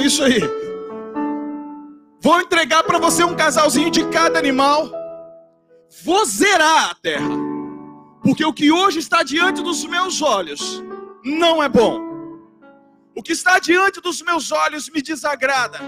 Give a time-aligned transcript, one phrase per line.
[0.00, 0.40] Isso aí.
[2.20, 4.90] Vou entregar para você um casalzinho de cada animal.
[6.04, 7.30] Vou zerar a terra.
[8.22, 10.82] Porque o que hoje está diante dos meus olhos
[11.24, 12.00] não é bom.
[13.14, 15.78] O que está diante dos meus olhos me desagrada.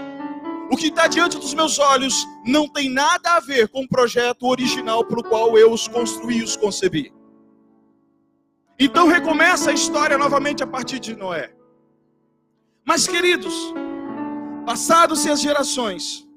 [0.71, 4.47] O que está diante dos meus olhos não tem nada a ver com o projeto
[4.47, 7.13] original para o qual eu os construí e os concebi.
[8.79, 11.53] Então recomeça a história novamente a partir de Noé.
[12.85, 13.53] Mas, queridos,
[14.69, 16.27] passados-se as gerações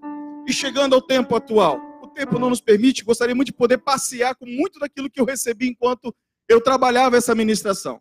[0.48, 4.34] e chegando ao tempo atual, o tempo não nos permite, gostaria muito de poder passear
[4.34, 6.16] com muito daquilo que eu recebi enquanto
[6.48, 8.00] eu trabalhava essa ministração.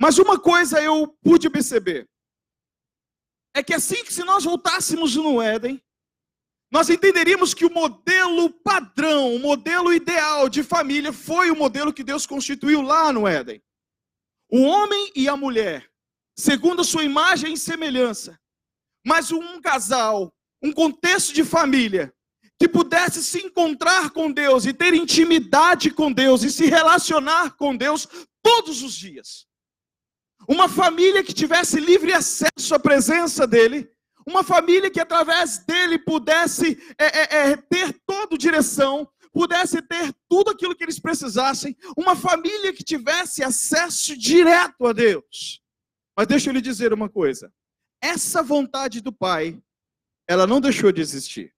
[0.00, 2.08] Mas uma coisa eu pude perceber:
[3.52, 5.82] é que assim que se nós voltássemos no Éden,
[6.70, 12.04] nós entenderíamos que o modelo padrão, o modelo ideal de família foi o modelo que
[12.04, 13.60] Deus constituiu lá no Éden.
[14.48, 15.90] O homem e a mulher,
[16.38, 18.40] segundo a sua imagem e semelhança,
[19.04, 22.12] mas um casal, um contexto de família,
[22.58, 27.76] que pudesse se encontrar com Deus e ter intimidade com Deus e se relacionar com
[27.76, 28.06] Deus
[28.42, 29.46] todos os dias.
[30.48, 33.92] Uma família que tivesse livre acesso à presença dele
[34.26, 40.50] uma família que através dele pudesse é, é, é, ter toda direção, pudesse ter tudo
[40.50, 41.76] aquilo que eles precisassem.
[41.96, 45.60] Uma família que tivesse acesso direto a Deus.
[46.16, 47.52] Mas deixa eu lhe dizer uma coisa:
[48.02, 49.62] essa vontade do Pai,
[50.26, 51.54] ela não deixou de existir.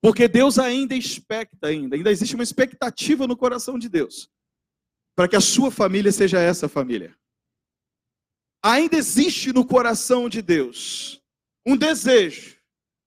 [0.00, 4.30] Porque Deus ainda expecta, ainda, ainda existe uma expectativa no coração de Deus,
[5.14, 7.16] para que a sua família seja essa família.
[8.62, 11.22] Ainda existe no coração de Deus
[11.66, 12.56] um desejo,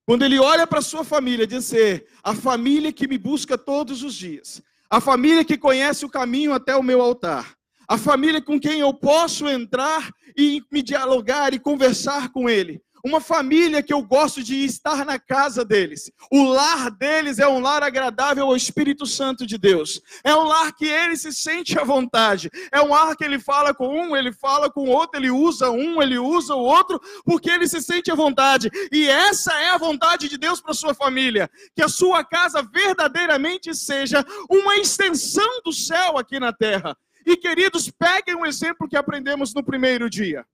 [0.06, 4.62] quando ele olha para sua família, dizer: a família que me busca todos os dias,
[4.88, 7.56] a família que conhece o caminho até o meu altar,
[7.88, 13.20] a família com quem eu posso entrar e me dialogar e conversar com ele, uma
[13.20, 16.10] família que eu gosto de estar na casa deles.
[16.30, 20.00] O lar deles é um lar agradável ao Espírito Santo de Deus.
[20.22, 22.48] É um lar que ele se sente à vontade.
[22.70, 26.00] É um lar que ele fala com um, ele fala com outro, ele usa um,
[26.00, 28.70] ele usa o outro, porque ele se sente à vontade.
[28.92, 33.74] E essa é a vontade de Deus para sua família, que a sua casa verdadeiramente
[33.74, 36.96] seja uma extensão do céu aqui na terra.
[37.24, 40.44] E queridos, peguem um exemplo que aprendemos no primeiro dia.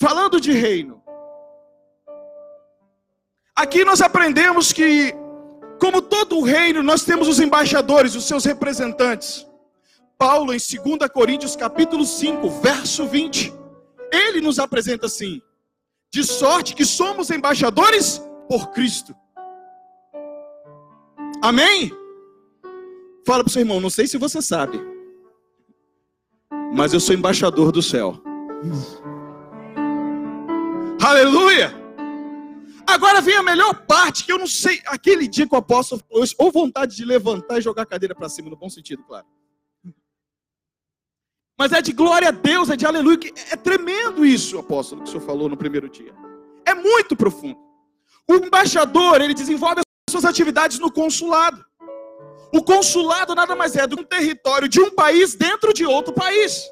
[0.00, 1.02] Falando de reino,
[3.56, 5.14] Aqui nós aprendemos que,
[5.80, 9.46] como todo reino, nós temos os embaixadores, os seus representantes.
[10.18, 13.54] Paulo, em 2 Coríntios, capítulo 5, verso 20,
[14.12, 15.40] ele nos apresenta assim:
[16.12, 19.16] de sorte que somos embaixadores por Cristo.
[21.42, 21.90] Amém?
[23.26, 24.78] Fala para o seu irmão, não sei se você sabe,
[26.76, 28.22] mas eu sou embaixador do céu.
[31.02, 31.74] Aleluia!
[32.86, 36.22] Agora vem a melhor parte, que eu não sei, aquele dia que o apóstolo falou
[36.22, 39.26] isso, ou vontade de levantar e jogar a cadeira para cima, no bom sentido, claro.
[41.58, 43.18] Mas é de glória a Deus, é de aleluia,
[43.50, 46.14] é tremendo isso, apóstolo, que o senhor falou no primeiro dia.
[46.64, 47.58] É muito profundo.
[48.28, 51.64] O embaixador, ele desenvolve as suas atividades no consulado.
[52.56, 56.14] O consulado nada mais é do que um território de um país dentro de outro
[56.14, 56.64] país.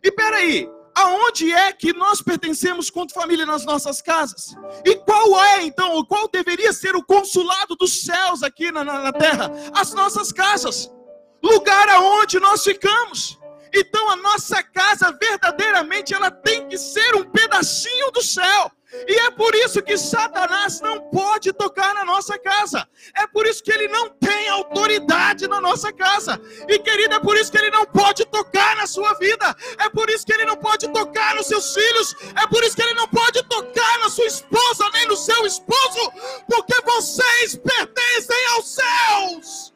[0.00, 4.54] E peraí, aonde é que nós pertencemos quanto família nas nossas casas?
[4.84, 9.12] E qual é então, qual deveria ser o consulado dos céus aqui na, na, na
[9.12, 9.50] terra?
[9.74, 10.88] As nossas casas,
[11.42, 13.36] lugar aonde nós ficamos.
[13.74, 18.70] Então a nossa casa verdadeiramente ela tem que ser um pedacinho do céu.
[19.08, 22.88] E é por isso que Satanás não pode tocar na nossa casa.
[23.14, 26.40] É por isso que ele não tem autoridade na nossa casa.
[26.68, 29.54] E querida, é por isso que ele não pode tocar na sua vida.
[29.78, 32.14] É por isso que ele não pode tocar nos seus filhos.
[32.36, 36.12] É por isso que ele não pode tocar na sua esposa nem no seu esposo,
[36.48, 39.74] porque vocês pertencem aos céus.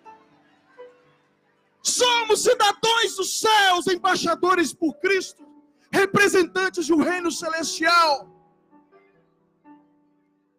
[1.83, 5.45] Somos cidadãos dos céus, embaixadores por Cristo,
[5.91, 8.38] representantes do reino celestial.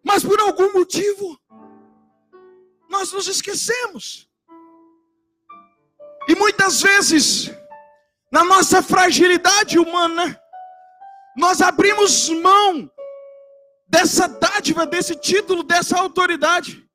[0.04, 1.40] Mas por algum motivo,
[2.90, 4.30] nós nos esquecemos.
[6.28, 7.52] E muitas vezes,
[8.32, 10.40] na nossa fragilidade humana,
[11.36, 12.92] nós abrimos mão
[13.88, 16.88] dessa dádiva, desse título, dessa autoridade.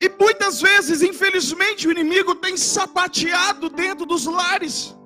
[0.00, 4.96] E muitas vezes, infelizmente, o inimigo tem sapateado dentro dos lares.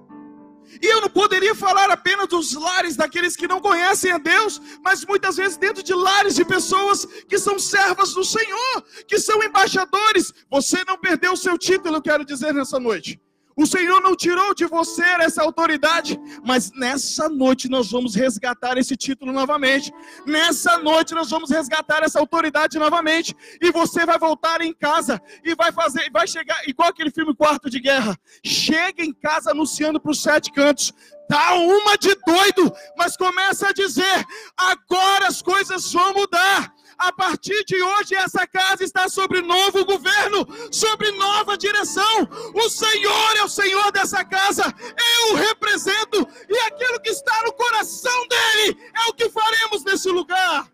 [0.82, 5.05] E eu não poderia falar apenas dos lares daqueles que não conhecem a Deus, mas
[5.05, 10.32] muitas vezes dentro de lares de pessoas que são servas do Senhor, que são embaixadores.
[10.50, 13.21] Você não perdeu o seu título, eu quero dizer nessa noite.
[13.56, 18.97] O Senhor não tirou de você essa autoridade, mas nessa noite nós vamos resgatar esse
[18.97, 19.93] título novamente.
[20.27, 23.35] Nessa noite nós vamos resgatar essa autoridade novamente.
[23.61, 27.71] E você vai voltar em casa e vai fazer, vai chegar igual aquele filme Quarto
[27.71, 28.19] de Guerra.
[28.45, 30.93] Chega em casa anunciando para os sete cantos.
[31.29, 34.25] Dá uma de doido, mas começa a dizer:
[34.57, 36.74] agora as coisas vão mudar.
[36.99, 42.29] A partir de hoje, essa casa está sobre novo governo, sobre nova direção.
[42.55, 47.52] O Senhor é o Senhor dessa casa, eu o represento, e aquilo que está no
[47.52, 50.70] coração dele é o que faremos nesse lugar.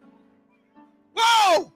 [1.17, 1.73] Uau!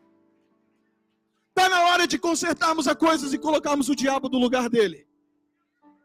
[1.49, 5.07] Está na hora de consertarmos as coisas e colocarmos o diabo no lugar dele.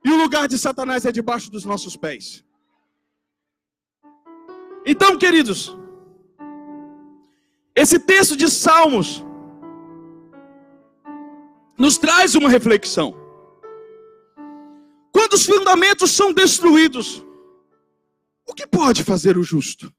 [0.05, 2.45] E o lugar de Satanás é debaixo dos nossos pés.
[4.85, 5.75] Então, queridos,
[7.79, 9.23] esse texto de Salmos
[11.77, 13.15] nos traz uma reflexão.
[15.13, 17.23] Quando os fundamentos são destruídos,
[18.45, 19.93] o que pode fazer o justo?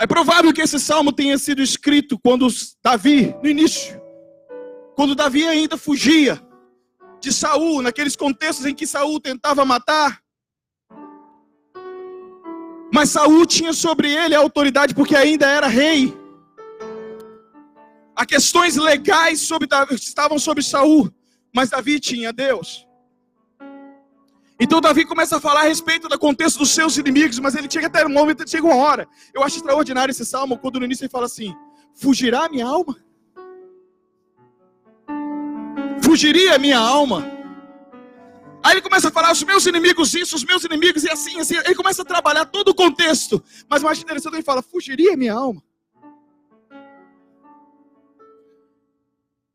[0.00, 2.46] É provável que esse salmo tenha sido escrito quando
[2.82, 4.00] Davi, no início,
[4.96, 6.40] quando Davi ainda fugia
[7.20, 10.22] de Saul, naqueles contextos em que Saul tentava matar,
[12.92, 16.16] mas Saul tinha sobre ele a autoridade porque ainda era rei.
[18.16, 21.12] Há questões legais sobre Davi, estavam sobre Saul,
[21.54, 22.86] mas Davi tinha Deus.
[24.60, 27.86] Então Davi começa a falar a respeito do contexto dos seus inimigos, mas ele chega
[27.86, 29.06] até um momento, chega uma hora.
[29.32, 31.54] Eu acho extraordinário esse salmo quando no início ele fala assim:
[31.94, 32.96] Fugirá minha alma?
[36.02, 37.37] Fugiria minha alma?
[38.68, 41.56] Aí ele começa a falar os meus inimigos isso, os meus inimigos e assim, assim.
[41.56, 43.42] Ele começa a trabalhar todo o contexto.
[43.66, 45.62] Mas mais interessante ele fala: fugiria minha alma.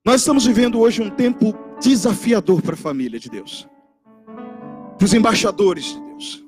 [0.04, 3.68] Nós estamos vivendo hoje um tempo desafiador para a família de Deus,
[4.98, 6.44] para os embaixadores de Deus.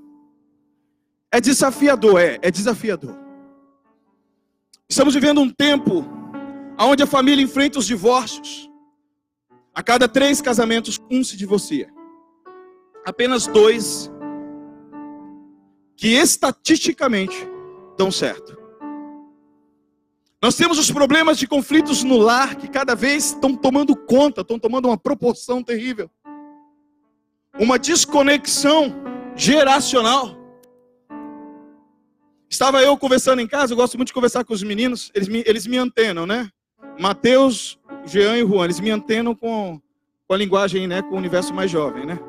[1.32, 3.16] É desafiador, é, é desafiador.
[4.90, 6.04] Estamos vivendo um tempo
[6.80, 8.68] onde a família enfrenta os divórcios.
[9.72, 11.95] A cada três casamentos, um se divorcia
[13.06, 14.12] apenas dois
[15.96, 17.48] que estatisticamente
[17.98, 18.58] dão certo.
[20.42, 24.60] Nós temos os problemas de conflitos no lar que cada vez estão tomando conta, estão
[24.60, 26.10] tomando uma proporção terrível.
[27.58, 28.94] Uma desconexão
[29.36, 30.38] geracional.
[32.50, 35.44] Estava eu conversando em casa, eu gosto muito de conversar com os meninos, eles me,
[35.48, 36.50] eles me antenam, né?
[37.00, 39.82] Mateus, Jean e Juan, eles me antenam com,
[40.28, 42.20] com a linguagem, né, com o universo mais jovem, né?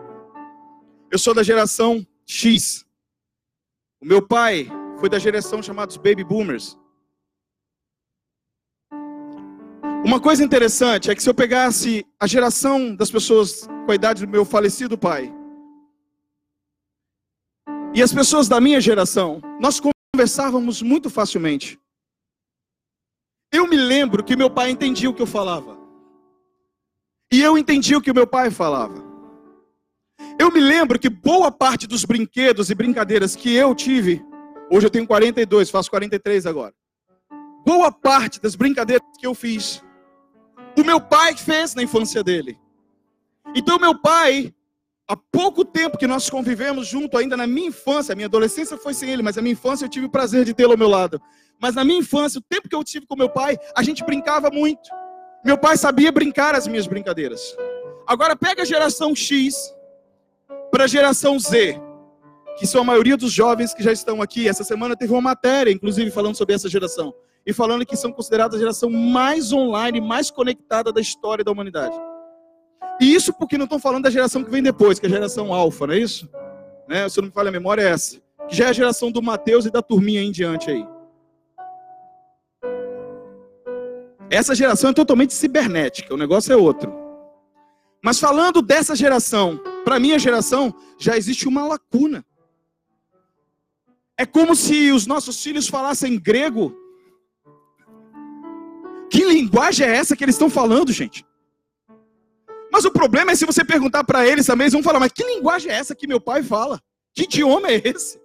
[1.16, 2.84] Eu sou da geração X.
[4.02, 4.68] O meu pai
[5.00, 6.78] foi da geração chamada Baby Boomers.
[10.04, 14.26] Uma coisa interessante é que se eu pegasse a geração das pessoas com a idade
[14.26, 15.32] do meu falecido pai
[17.94, 19.80] e as pessoas da minha geração, nós
[20.14, 21.80] conversávamos muito facilmente.
[23.50, 25.78] Eu me lembro que meu pai entendia o que eu falava.
[27.32, 29.05] E eu entendia o que meu pai falava.
[30.38, 34.22] Eu me lembro que boa parte dos brinquedos e brincadeiras que eu tive,
[34.70, 36.74] hoje eu tenho 42, faço 43 agora.
[37.64, 39.82] Boa parte das brincadeiras que eu fiz,
[40.78, 42.58] o meu pai fez na infância dele.
[43.54, 44.54] Então, meu pai,
[45.08, 48.92] há pouco tempo que nós convivemos junto, ainda na minha infância, a minha adolescência foi
[48.92, 51.20] sem ele, mas a minha infância eu tive o prazer de tê-lo ao meu lado.
[51.58, 54.50] Mas na minha infância, o tempo que eu tive com meu pai, a gente brincava
[54.50, 54.90] muito.
[55.42, 57.56] Meu pai sabia brincar as minhas brincadeiras.
[58.06, 59.74] Agora pega a geração X,
[60.76, 61.80] para a geração Z,
[62.58, 64.46] que são a maioria dos jovens que já estão aqui.
[64.46, 67.14] Essa semana teve uma matéria, inclusive, falando sobre essa geração.
[67.46, 71.98] E falando que são consideradas a geração mais online, mais conectada da história da humanidade.
[73.00, 75.50] E isso porque não estão falando da geração que vem depois, que é a geração
[75.54, 76.28] alfa, não é isso?
[76.86, 77.08] Né?
[77.08, 78.20] Se eu não me falha a memória, é essa.
[78.46, 80.86] Que já é a geração do Mateus e da turminha em diante aí.
[84.28, 86.92] Essa geração é totalmente cibernética, o negócio é outro.
[88.04, 92.26] Mas falando dessa geração, para minha geração, já existe uma lacuna.
[94.18, 96.76] É como se os nossos filhos falassem grego.
[99.08, 101.24] Que linguagem é essa que eles estão falando, gente?
[102.72, 105.22] Mas o problema é se você perguntar para eles também, eles vão falar: Mas que
[105.22, 106.82] linguagem é essa que meu pai fala?
[107.14, 108.20] Que idioma é esse?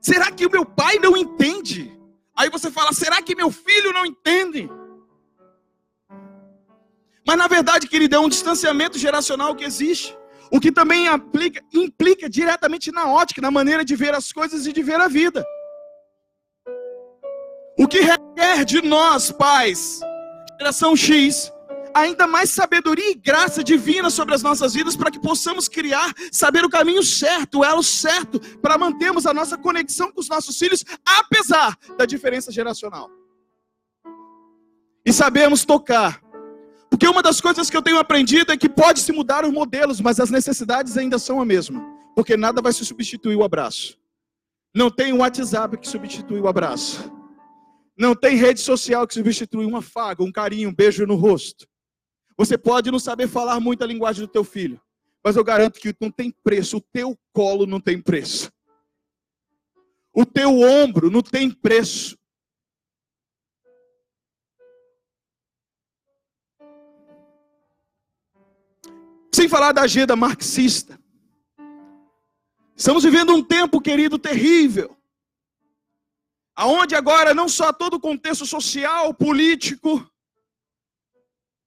[0.00, 1.94] Será que o meu pai não entende?
[2.34, 4.70] Aí você fala: Será que meu filho não entende?
[7.26, 10.18] Mas na verdade, querido, é um distanciamento geracional que existe.
[10.52, 14.72] O que também aplica, implica diretamente na ótica, na maneira de ver as coisas e
[14.72, 15.44] de ver a vida.
[17.78, 20.00] O que requer de nós, pais,
[20.58, 21.52] geração X,
[21.94, 26.64] ainda mais sabedoria e graça divina sobre as nossas vidas para que possamos criar, saber
[26.64, 30.84] o caminho certo, o elo certo, para mantermos a nossa conexão com os nossos filhos,
[31.04, 33.08] apesar da diferença geracional.
[35.04, 36.20] E sabemos tocar.
[36.90, 40.18] Porque uma das coisas que eu tenho aprendido é que pode-se mudar os modelos, mas
[40.18, 41.80] as necessidades ainda são a mesma.
[42.16, 43.96] Porque nada vai se substituir o abraço.
[44.74, 47.10] Não tem um WhatsApp que substitui o abraço.
[47.96, 51.66] Não tem rede social que substitui uma faga, um carinho, um beijo no rosto.
[52.36, 54.80] Você pode não saber falar muito a linguagem do teu filho,
[55.22, 56.78] mas eu garanto que não tem preço.
[56.78, 58.50] O teu colo não tem preço.
[60.12, 62.16] O teu ombro não tem preço.
[69.40, 71.00] Sem falar da agenda marxista.
[72.76, 74.94] Estamos vivendo um tempo, querido, terrível
[76.54, 80.06] aonde agora não só todo o contexto social, político,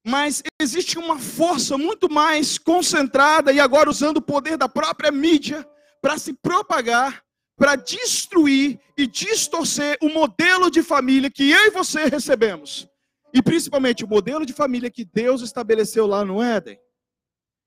[0.06, 5.68] mas existe uma força muito mais concentrada e agora usando o poder da própria mídia
[6.00, 7.24] para se propagar,
[7.58, 12.88] para destruir e distorcer o modelo de família que eu e você recebemos.
[13.34, 16.78] E principalmente o modelo de família que Deus estabeleceu lá no Éden.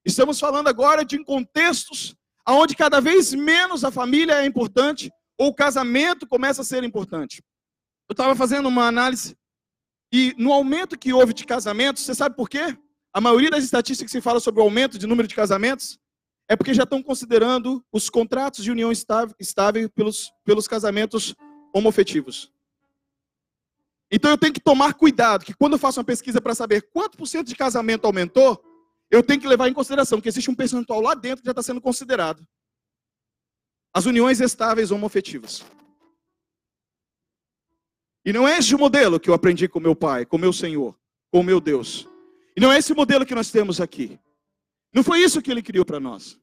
[0.07, 2.15] Estamos falando agora de contextos
[2.49, 7.43] onde cada vez menos a família é importante, ou o casamento começa a ser importante.
[8.09, 9.37] Eu estava fazendo uma análise
[10.13, 12.79] e no aumento que houve de casamentos, você sabe por quê?
[13.13, 15.99] A maioria das estatísticas que se fala sobre o aumento de número de casamentos
[16.49, 19.35] é porque já estão considerando os contratos de união estável,
[19.93, 21.35] pelos, pelos casamentos
[21.75, 22.53] homofetivos.
[24.09, 27.19] Então eu tenho que tomar cuidado, que quando eu faço uma pesquisa para saber quanto
[27.19, 28.63] por cento de casamento aumentou,
[29.11, 31.63] eu tenho que levar em consideração que existe um percentual lá dentro que já está
[31.63, 32.47] sendo considerado.
[33.95, 35.65] As uniões estáveis homofetivas.
[38.25, 40.99] E não é esse o modelo que eu aprendi com meu pai, com meu Senhor,
[41.31, 42.09] com meu Deus.
[42.57, 44.19] E não é esse modelo que nós temos aqui.
[44.93, 46.39] Não foi isso que ele criou para nós.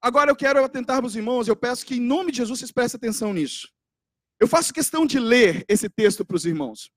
[0.00, 2.98] Agora eu quero atentar os irmãos, eu peço que em nome de Jesus vocês prestem
[2.98, 3.68] atenção nisso.
[4.40, 6.90] Eu faço questão de ler esse texto para os irmãos.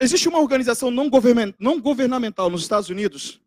[0.00, 1.10] Existe uma organização não,
[1.58, 3.40] não governamental nos Estados Unidos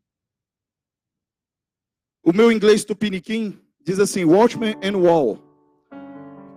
[2.27, 5.41] o meu inglês tupiniquim diz assim, Watchman and Wall,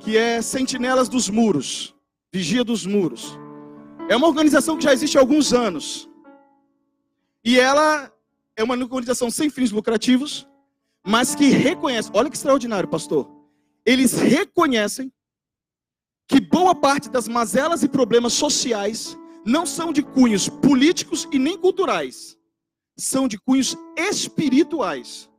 [0.01, 1.95] que é Sentinelas dos Muros,
[2.33, 3.39] Vigia dos Muros.
[4.09, 6.11] É uma organização que já existe há alguns anos.
[7.45, 8.13] E ela
[8.57, 10.45] é uma organização sem fins lucrativos,
[11.07, 13.31] mas que reconhece, olha que extraordinário, pastor.
[13.87, 15.13] Eles reconhecem
[16.27, 21.59] que boa parte das mazelas e problemas sociais não são de cunhos políticos e nem
[21.59, 22.37] culturais,
[22.97, 25.31] são de cunhos espirituais.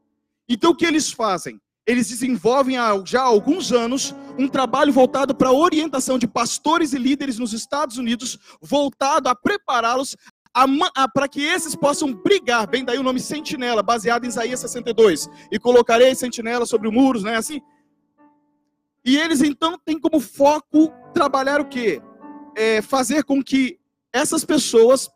[0.50, 1.60] Então o que eles fazem?
[1.86, 6.94] Eles desenvolvem há já há alguns anos um trabalho voltado para a orientação de pastores
[6.94, 10.16] e líderes nos Estados Unidos, voltado a prepará-los
[11.14, 15.58] para que esses possam brigar, bem daí o nome sentinela, baseado em Isaías 62, e
[15.58, 17.62] colocarei sentinela sobre os muros, né, assim.
[19.04, 22.02] E eles então têm como foco trabalhar o quê?
[22.56, 23.80] É fazer com que
[24.14, 25.10] essas pessoas,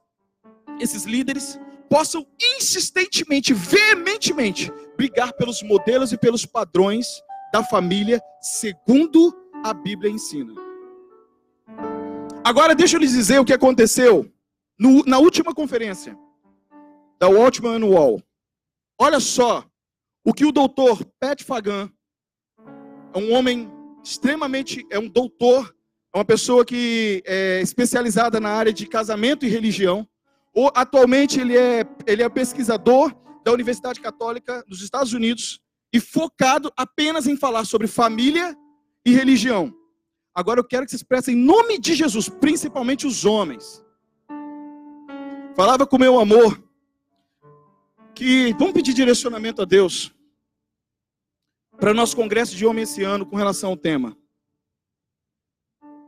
[0.80, 1.60] esses líderes,
[1.90, 2.26] possam
[2.58, 7.08] insistentemente, veementemente, brigar pelos modelos e pelos padrões
[7.52, 10.54] da família, segundo a Bíblia ensina.
[12.44, 14.32] Agora, deixa eu lhes dizer o que aconteceu
[14.78, 16.18] no, na última conferência
[17.20, 18.22] da Watchman Wall.
[19.00, 19.66] Olha só
[20.24, 21.90] o que o doutor Pat Fagan,
[23.14, 23.72] é um homem
[24.04, 25.75] extremamente, é um doutor,
[26.16, 30.08] é uma pessoa que é especializada na área de casamento e religião.
[30.74, 35.60] Atualmente ele é, ele é pesquisador da Universidade Católica dos Estados Unidos
[35.92, 38.58] e focado apenas em falar sobre família
[39.06, 39.76] e religião.
[40.34, 43.84] Agora eu quero que vocês prestem em nome de Jesus, principalmente os homens.
[45.54, 46.64] Falava com meu amor
[48.14, 50.16] que vamos pedir direcionamento a Deus
[51.78, 54.18] para nosso congresso de homens esse ano com relação ao tema.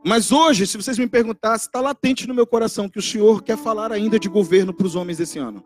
[0.04, 3.58] Mas hoje, se vocês me perguntassem, está latente no meu coração que o Senhor quer
[3.58, 5.64] falar ainda de governo para os homens desse ano.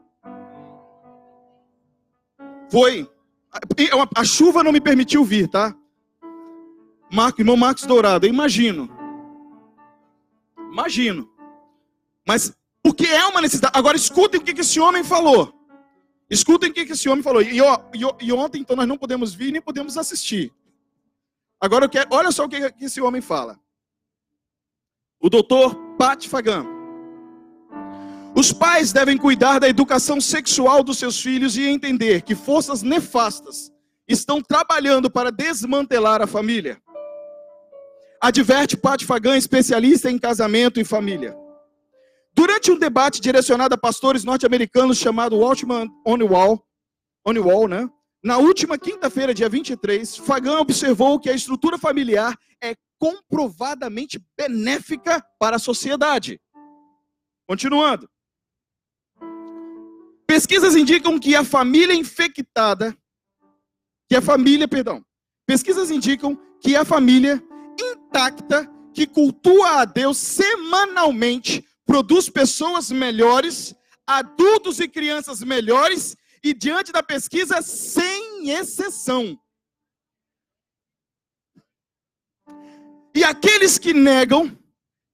[2.70, 3.08] Foi.
[4.16, 5.74] A chuva não me permitiu vir, tá?
[7.12, 8.88] Marco, irmão Marcos Dourado, eu imagino.
[10.70, 11.30] Imagino.
[12.26, 13.76] Mas o que é uma necessidade?
[13.76, 15.52] Agora escutem o que esse homem falou.
[16.30, 17.42] Escutem o que esse homem falou.
[17.42, 20.50] E, e, e ontem, então, nós não podemos vir nem podemos assistir.
[21.60, 23.60] Agora eu quero, olha só o que esse homem fala
[25.22, 26.66] o doutor Pat Fagan.
[28.34, 33.70] Os pais devem cuidar da educação sexual dos seus filhos e entender que forças nefastas
[34.08, 36.82] estão trabalhando para desmantelar a família.
[38.20, 41.36] Adverte Pat Fagan, especialista em casamento e família.
[42.34, 46.64] Durante um debate direcionado a pastores norte-americanos chamado Watchman on Wall,
[47.26, 47.88] on Wall né?
[48.24, 55.56] na última quinta-feira, dia 23, Fagan observou que a estrutura familiar é comprovadamente benéfica para
[55.56, 56.40] a sociedade.
[57.48, 58.08] Continuando.
[60.24, 62.96] Pesquisas indicam que a família infectada,
[64.08, 65.04] que a família, perdão,
[65.44, 67.42] pesquisas indicam que a família
[67.76, 73.74] intacta que cultua a Deus semanalmente produz pessoas melhores,
[74.06, 79.36] adultos e crianças melhores e diante da pesquisa sem exceção.
[83.14, 84.56] E aqueles que negam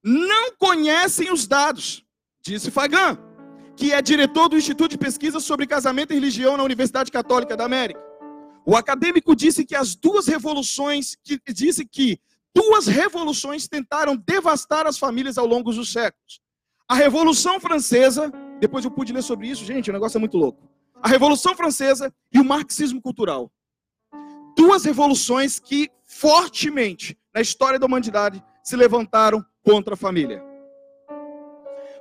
[0.03, 2.05] não conhecem os dados,
[2.41, 3.17] disse Fagan,
[3.75, 7.65] que é diretor do Instituto de Pesquisa sobre Casamento e Religião na Universidade Católica da
[7.65, 7.99] América.
[8.65, 12.19] O acadêmico disse que as duas revoluções, que, disse que
[12.53, 16.41] duas revoluções tentaram devastar as famílias ao longo dos séculos.
[16.87, 20.69] A Revolução Francesa, depois eu pude ler sobre isso, gente, o negócio é muito louco.
[21.01, 23.51] A Revolução Francesa e o marxismo cultural.
[24.55, 30.43] Duas revoluções que fortemente na história da humanidade se levantaram contra a família.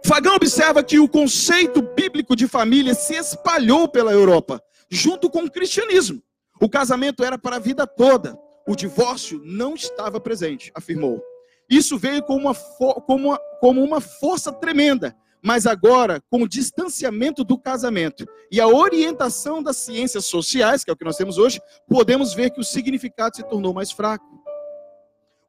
[0.05, 5.51] Fagão observa que o conceito bíblico de família se espalhou pela Europa, junto com o
[5.51, 6.21] cristianismo.
[6.61, 11.23] O casamento era para a vida toda, o divórcio não estava presente, afirmou.
[11.71, 12.55] Isso veio como uma,
[13.03, 18.67] como uma, como uma força tremenda, mas agora, com o distanciamento do casamento e a
[18.67, 22.65] orientação das ciências sociais, que é o que nós temos hoje, podemos ver que o
[22.65, 24.38] significado se tornou mais fraco.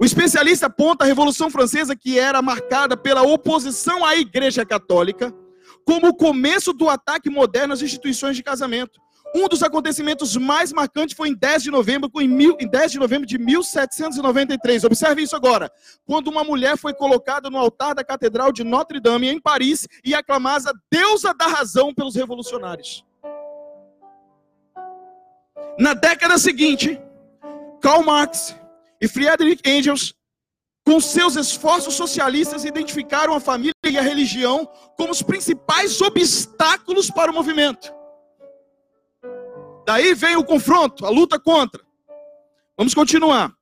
[0.02, 5.36] O especialista aponta a Revolução Francesa, que era marcada pela oposição à Igreja Católica,
[5.84, 8.98] como o começo do ataque moderno às instituições de casamento.
[9.36, 12.98] Um dos acontecimentos mais marcantes foi em 10 de novembro, em, mil, em 10 de
[12.98, 14.86] novembro de 1793.
[14.86, 15.70] Observe isso agora.
[16.06, 20.16] Quando uma mulher foi colocada no altar da Catedral de Notre Dame, em Paris, e
[20.16, 23.06] aclamada deusa da razão pelos revolucionários.
[25.78, 27.00] Na década seguinte,
[27.82, 28.56] Karl Marx
[29.02, 30.14] e Friedrich Engels,
[30.86, 37.32] com seus esforços socialistas, identificaram a família e a religião como os principais obstáculos para
[37.32, 37.94] o movimento.
[39.86, 41.82] Daí vem o confronto, a luta contra.
[42.78, 43.54] Vamos continuar.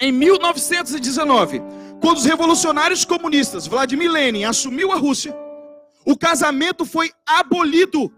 [0.00, 1.62] Em 1919,
[2.00, 5.34] quando os revolucionários comunistas Vladimir Lenin assumiu a Rússia,
[6.04, 8.12] o casamento foi abolido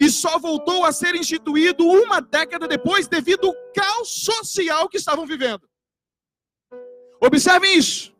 [0.00, 5.26] e só voltou a ser instituído uma década depois devido ao caos social que estavam
[5.26, 5.68] vivendo.
[7.20, 8.10] Observem isso.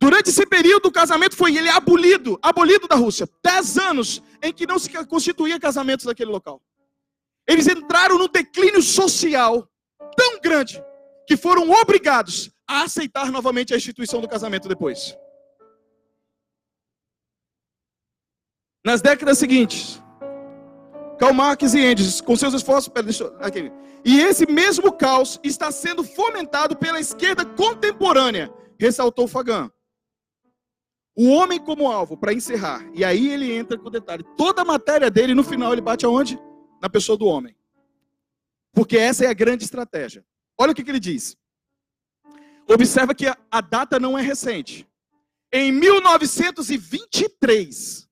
[0.00, 3.28] Durante esse período, o casamento foi ele abolido, abolido da Rússia.
[3.42, 6.60] Dez anos em que não se constituía casamentos naquele local.
[7.46, 9.68] Eles entraram num declínio social
[10.16, 10.82] tão grande
[11.26, 15.16] que foram obrigados a aceitar novamente a instituição do casamento depois.
[18.84, 20.02] Nas décadas seguintes,
[21.18, 22.92] Karl Marx e Engels, com seus esforços.
[23.40, 23.72] Aqui.
[24.04, 29.68] E esse mesmo caos está sendo fomentado pela esquerda contemporânea, ressaltou Fagan.
[31.16, 34.64] O homem como alvo, para encerrar, e aí ele entra com o detalhe: toda a
[34.64, 36.38] matéria dele, no final, ele bate aonde?
[36.80, 37.56] Na pessoa do homem.
[38.72, 40.24] Porque essa é a grande estratégia.
[40.56, 41.36] Olha o que, que ele diz.
[42.68, 44.86] Observa que a, a data não é recente.
[45.52, 48.07] Em 1923,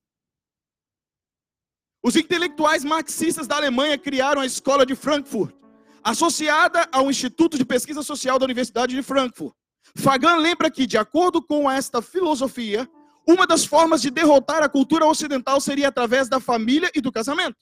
[2.07, 5.53] os intelectuais marxistas da Alemanha criaram a Escola de Frankfurt,
[6.01, 9.53] associada ao Instituto de Pesquisa Social da Universidade de Frankfurt.
[9.93, 12.89] Fagan lembra que, de acordo com esta filosofia,
[13.27, 17.57] uma das formas de derrotar a cultura ocidental seria através da família e do casamento.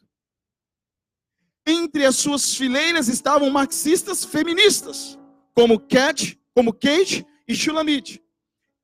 [1.66, 5.18] Entre as suas fileiras estavam marxistas feministas,
[5.56, 8.24] como Cat, como Kate e Shulamit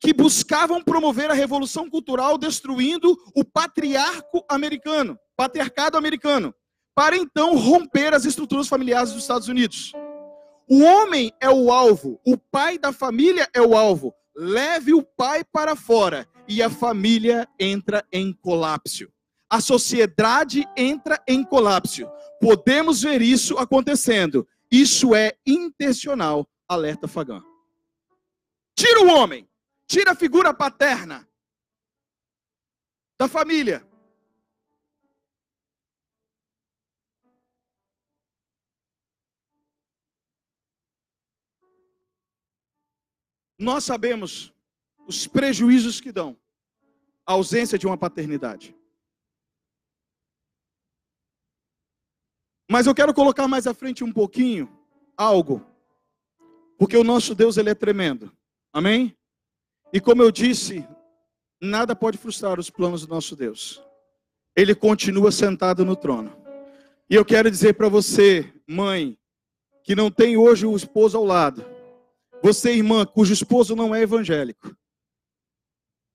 [0.01, 6.53] que buscavam promover a revolução cultural destruindo o patriarco americano, patriarcado americano,
[6.93, 9.91] para então romper as estruturas familiares dos Estados Unidos.
[10.69, 14.13] O homem é o alvo, o pai da família é o alvo.
[14.35, 19.07] Leve o pai para fora e a família entra em colapso.
[19.49, 22.07] A sociedade entra em colapso.
[22.39, 24.47] Podemos ver isso acontecendo.
[24.71, 27.41] Isso é intencional, alerta Fagan.
[28.75, 29.49] Tira o homem,
[29.87, 31.27] Tira a figura paterna
[33.19, 33.85] da família.
[43.61, 44.51] Nós sabemos
[45.07, 46.35] os prejuízos que dão
[47.23, 48.75] a ausência de uma paternidade.
[52.67, 54.67] Mas eu quero colocar mais à frente um pouquinho
[55.15, 55.63] algo,
[56.75, 58.35] porque o nosso Deus ele é tremendo.
[58.73, 59.15] Amém?
[59.93, 60.83] E como eu disse
[61.61, 63.79] nada pode frustrar os planos do nosso Deus.
[64.55, 66.35] Ele continua sentado no trono.
[67.07, 69.15] E eu quero dizer para você, mãe,
[69.83, 71.63] que não tem hoje o esposo ao lado,
[72.43, 74.75] você, irmã, cujo esposo não é evangélico,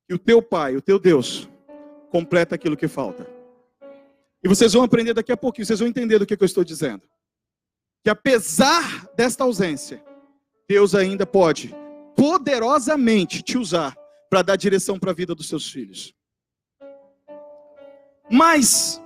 [0.09, 1.49] que o teu pai, o teu Deus,
[2.11, 3.27] completa aquilo que falta.
[4.43, 6.65] E vocês vão aprender daqui a pouquinho, vocês vão entender do que, que eu estou
[6.65, 7.03] dizendo.
[8.05, 10.05] Que apesar desta ausência,
[10.69, 11.75] Deus ainda pode
[12.17, 13.97] poderosamente te usar
[14.31, 16.15] para dar direção para a vida dos seus filhos.
[18.31, 19.01] Mas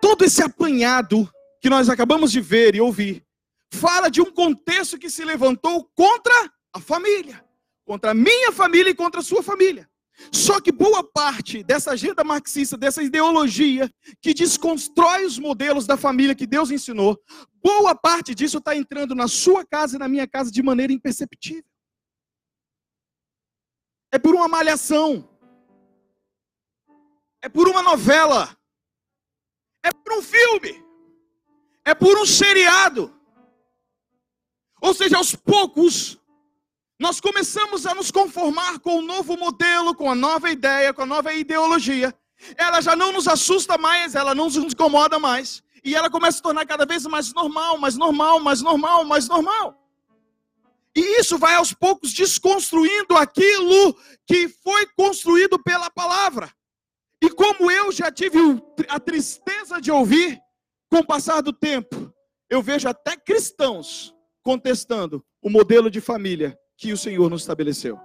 [0.00, 1.28] todo esse apanhado
[1.60, 3.24] que nós acabamos de ver e ouvir
[3.72, 7.44] fala de um contexto que se levantou contra a família,
[7.84, 9.88] contra a minha família e contra a sua família.
[10.30, 16.34] Só que boa parte dessa agenda marxista, dessa ideologia que desconstrói os modelos da família
[16.34, 17.18] que Deus ensinou,
[17.62, 21.64] boa parte disso está entrando na sua casa e na minha casa de maneira imperceptível.
[24.12, 25.28] É por uma malhação,
[27.40, 28.56] é por uma novela,
[29.82, 30.84] é por um filme,
[31.84, 33.12] é por um seriado.
[34.80, 36.18] Ou seja, aos poucos,
[36.98, 41.06] nós começamos a nos conformar com o novo modelo, com a nova ideia, com a
[41.06, 42.14] nova ideologia.
[42.56, 45.62] Ela já não nos assusta mais, ela não nos incomoda mais.
[45.84, 49.28] E ela começa a se tornar cada vez mais normal, mais normal, mais normal, mais
[49.28, 49.78] normal.
[50.94, 56.52] E isso vai aos poucos desconstruindo aquilo que foi construído pela palavra.
[57.20, 58.38] E como eu já tive
[58.88, 60.40] a tristeza de ouvir,
[60.90, 62.12] com o passar do tempo,
[62.50, 67.96] eu vejo até cristãos contestando o modelo de família que o Senhor nos estabeleceu.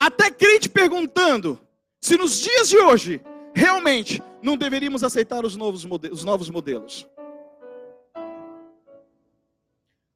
[0.00, 1.60] Até crente perguntando
[2.00, 3.20] se nos dias de hoje
[3.52, 6.20] realmente não deveríamos aceitar os novos modelos.
[6.20, 7.08] Os novos modelos.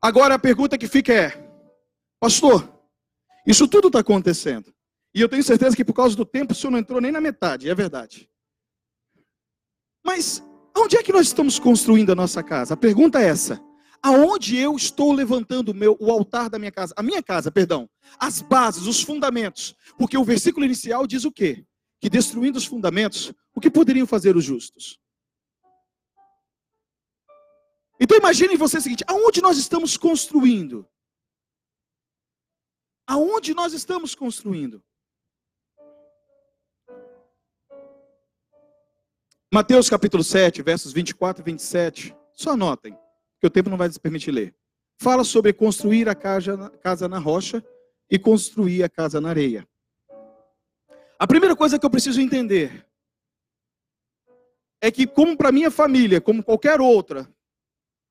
[0.00, 1.30] Agora a pergunta que fica é:
[2.20, 2.72] Pastor,
[3.44, 4.72] isso tudo está acontecendo.
[5.12, 7.20] E eu tenho certeza que por causa do tempo o senhor não entrou nem na
[7.20, 8.30] metade, é verdade.
[10.04, 10.40] Mas
[10.78, 12.74] onde é que nós estamos construindo a nossa casa?
[12.74, 13.71] A pergunta é essa
[14.02, 17.88] aonde eu estou levantando o, meu, o altar da minha casa, a minha casa, perdão,
[18.18, 21.64] as bases, os fundamentos, porque o versículo inicial diz o quê?
[22.00, 24.98] Que destruindo os fundamentos, o que poderiam fazer os justos?
[28.00, 30.84] Então imagine você o seguinte: aonde nós estamos construindo?
[33.06, 34.82] Aonde nós estamos construindo?
[39.52, 42.16] Mateus capítulo 7, versos 24 e 27.
[42.32, 42.98] Só anotem
[43.42, 44.54] que o tempo não vai nos permitir ler.
[45.00, 47.62] Fala sobre construir a casa na rocha
[48.08, 49.68] e construir a casa na areia.
[51.18, 52.86] A primeira coisa que eu preciso entender
[54.80, 57.28] é que, como para minha família, como qualquer outra,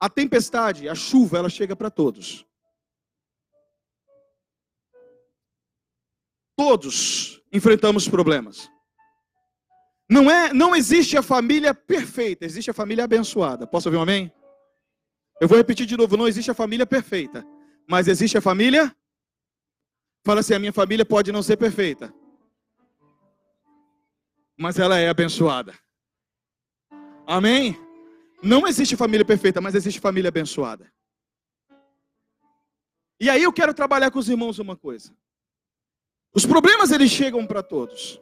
[0.02, 2.46] a tempestade, a chuva, ela chega para todos.
[6.58, 8.70] Todos enfrentamos problemas.
[10.10, 13.66] Não é, não existe a família perfeita, existe a família abençoada.
[13.66, 14.30] Posso ouvir um amém?
[15.42, 17.44] Eu vou repetir de novo: não existe a família perfeita,
[17.88, 18.96] mas existe a família.
[20.24, 22.14] Fala assim: a minha família pode não ser perfeita,
[24.56, 25.74] mas ela é abençoada.
[27.26, 27.76] Amém?
[28.44, 30.94] Não existe família perfeita, mas existe família abençoada.
[33.20, 35.12] E aí eu quero trabalhar com os irmãos uma coisa.
[36.36, 38.22] Os problemas eles chegam para todos.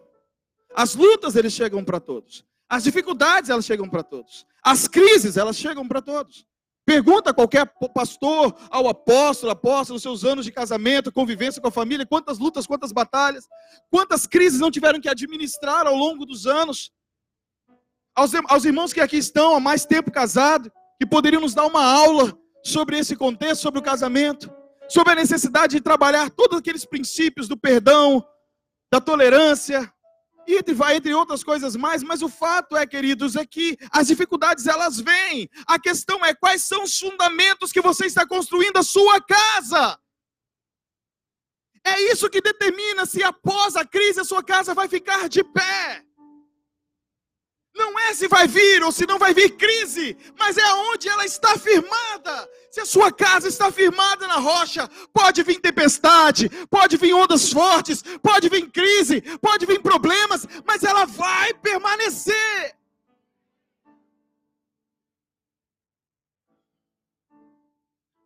[0.74, 2.46] As lutas eles chegam para todos.
[2.70, 4.46] As dificuldades elas chegam para todos.
[4.64, 6.48] As crises elas chegam para todos.
[6.90, 11.72] Pergunta a qualquer pastor, ao apóstolo, apóstolo, nos seus anos de casamento, convivência com a
[11.72, 13.48] família, quantas lutas, quantas batalhas,
[13.92, 16.92] quantas crises não tiveram que administrar ao longo dos anos.
[18.16, 21.84] Aos, aos irmãos que aqui estão há mais tempo casados, que poderiam nos dar uma
[21.84, 24.52] aula sobre esse contexto, sobre o casamento,
[24.88, 28.26] sobre a necessidade de trabalhar todos aqueles princípios do perdão,
[28.92, 29.94] da tolerância,
[30.48, 35.50] entre outras coisas mais, mas o fato é, queridos, é que as dificuldades elas vêm.
[35.68, 40.00] A questão é quais são os fundamentos que você está construindo a sua casa.
[41.86, 46.04] É isso que determina se após a crise a sua casa vai ficar de pé.
[47.90, 51.26] Não é se vai vir ou se não vai vir crise, mas é onde ela
[51.26, 52.50] está firmada.
[52.70, 58.04] Se a sua casa está firmada na rocha, pode vir tempestade, pode vir ondas fortes,
[58.22, 62.76] pode vir crise, pode vir problemas, mas ela vai permanecer.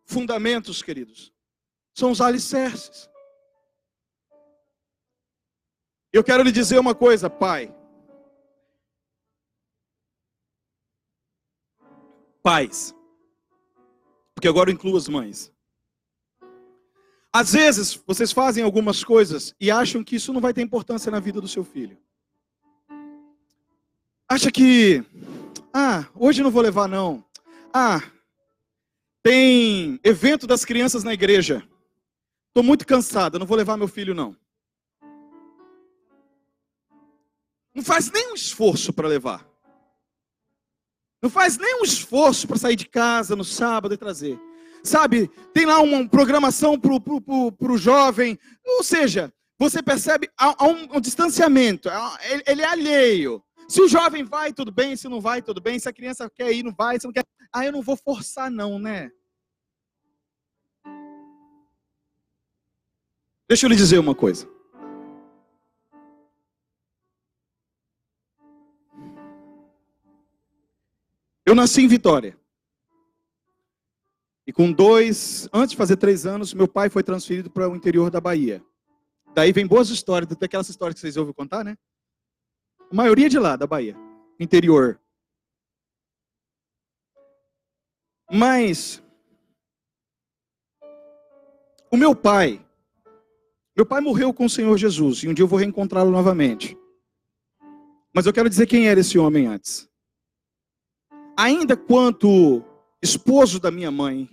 [0.04, 1.32] Fundamentos, queridos,
[1.94, 3.08] são os alicerces.
[6.12, 7.74] Eu quero lhe dizer uma coisa, pai.
[12.44, 12.94] Pais.
[14.34, 15.50] Porque agora eu incluo as mães.
[17.32, 21.18] Às vezes, vocês fazem algumas coisas e acham que isso não vai ter importância na
[21.20, 21.96] vida do seu filho.
[24.28, 25.02] Acha que,
[25.72, 27.24] ah, hoje não vou levar não.
[27.72, 28.02] Ah,
[29.22, 31.66] tem evento das crianças na igreja.
[32.48, 34.36] Estou muito cansada, não vou levar meu filho não.
[37.74, 39.53] Não faz nenhum esforço para levar.
[41.24, 44.38] Não faz nenhum esforço para sair de casa no sábado e trazer
[44.84, 48.38] sabe, tem lá uma programação para o jovem.
[48.64, 51.88] Ou seja, você percebe há, um, um, distanciamento,
[52.30, 53.42] ele, ele, é alheio.
[53.66, 55.78] Se o jovem vai, tudo bem, se não vai, tudo bem.
[55.78, 57.24] Se a criança quer ir, não vai, se não quer.
[57.50, 59.10] Ah, eu não vou forçar, não, né?
[63.48, 64.53] Deixa eu lhe dizer uma coisa.
[71.54, 72.36] Eu nasci em Vitória.
[74.44, 78.10] E com dois, antes de fazer três anos, meu pai foi transferido para o interior
[78.10, 78.60] da Bahia.
[79.32, 81.78] Daí vem boas histórias, daquelas histórias que vocês ouvem contar, né?
[82.90, 83.96] A maioria de lá, da Bahia,
[84.40, 85.00] interior.
[88.32, 89.00] Mas
[91.88, 92.66] o meu pai,
[93.76, 96.76] meu pai morreu com o Senhor Jesus e um dia eu vou reencontrá-lo novamente.
[98.12, 99.88] Mas eu quero dizer quem era esse homem antes.
[101.36, 102.62] Ainda quanto
[103.02, 104.28] esposo da minha mãe.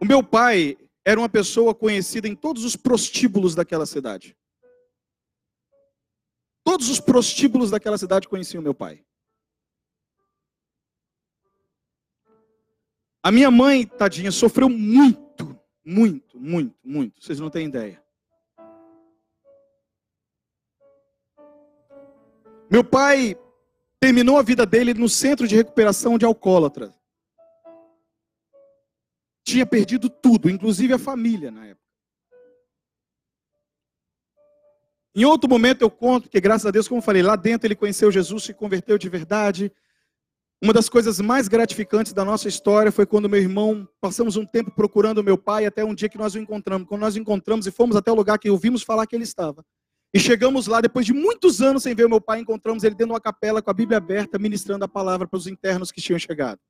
[0.00, 4.36] O meu pai era uma pessoa conhecida em todos os prostíbulos daquela cidade.
[6.64, 9.04] Todos os prostíbulos daquela cidade conheciam meu pai.
[13.22, 17.24] A minha mãe, tadinha, sofreu muito, muito, muito, muito.
[17.24, 18.04] Vocês não têm ideia.
[22.68, 23.38] Meu pai
[24.06, 26.94] terminou a vida dele no centro de recuperação de alcoólatra.
[29.44, 31.84] Tinha perdido tudo, inclusive a família na época.
[35.12, 37.74] Em outro momento eu conto que, graças a Deus, como eu falei, lá dentro ele
[37.74, 39.72] conheceu Jesus, se converteu de verdade.
[40.62, 44.70] Uma das coisas mais gratificantes da nossa história foi quando meu irmão, passamos um tempo
[44.70, 46.86] procurando meu pai, até um dia que nós o encontramos.
[46.86, 49.64] Quando nós o encontramos e fomos até o lugar que ouvimos falar que ele estava.
[50.14, 53.12] E chegamos lá, depois de muitos anos sem ver meu pai, encontramos ele dentro de
[53.12, 56.60] uma capela com a Bíblia aberta, ministrando a palavra para os internos que tinham chegado.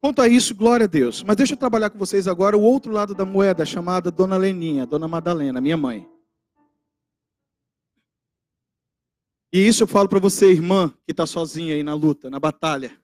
[0.00, 1.22] Quanto a isso, glória a Deus.
[1.22, 4.86] Mas deixa eu trabalhar com vocês agora o outro lado da moeda, chamada Dona Leninha,
[4.86, 6.06] Dona Madalena, minha mãe.
[9.50, 13.00] E isso eu falo para você, irmã, que está sozinha aí na luta, na batalha.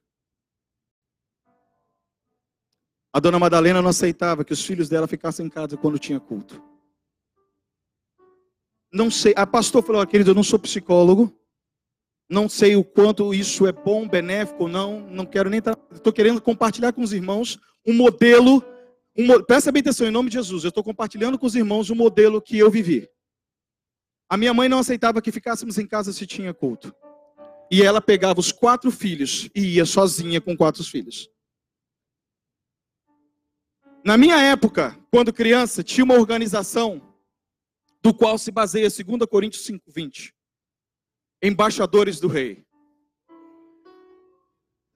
[3.13, 6.70] A Dona Madalena não aceitava que os filhos dela ficassem em casa quando tinha culto.
[8.92, 11.33] Não sei, a pastor falou, querido, eu não sou psicólogo,
[12.29, 15.61] não sei o quanto isso é bom, benéfico ou não, não quero nem
[15.92, 18.62] estou querendo compartilhar com os irmãos um modelo,
[19.16, 21.94] um, presta bem atenção, em nome de Jesus, eu estou compartilhando com os irmãos um
[21.94, 23.09] modelo que eu vivi.
[24.29, 26.94] A minha mãe não aceitava que ficássemos em casa se tinha culto.
[27.68, 31.29] E ela pegava os quatro filhos e ia sozinha com quatro filhos.
[34.05, 37.10] Na minha época, quando criança, tinha uma organização
[38.03, 40.35] do qual se baseia 2 Coríntios 5, 20.
[41.43, 42.65] Embaixadores do rei.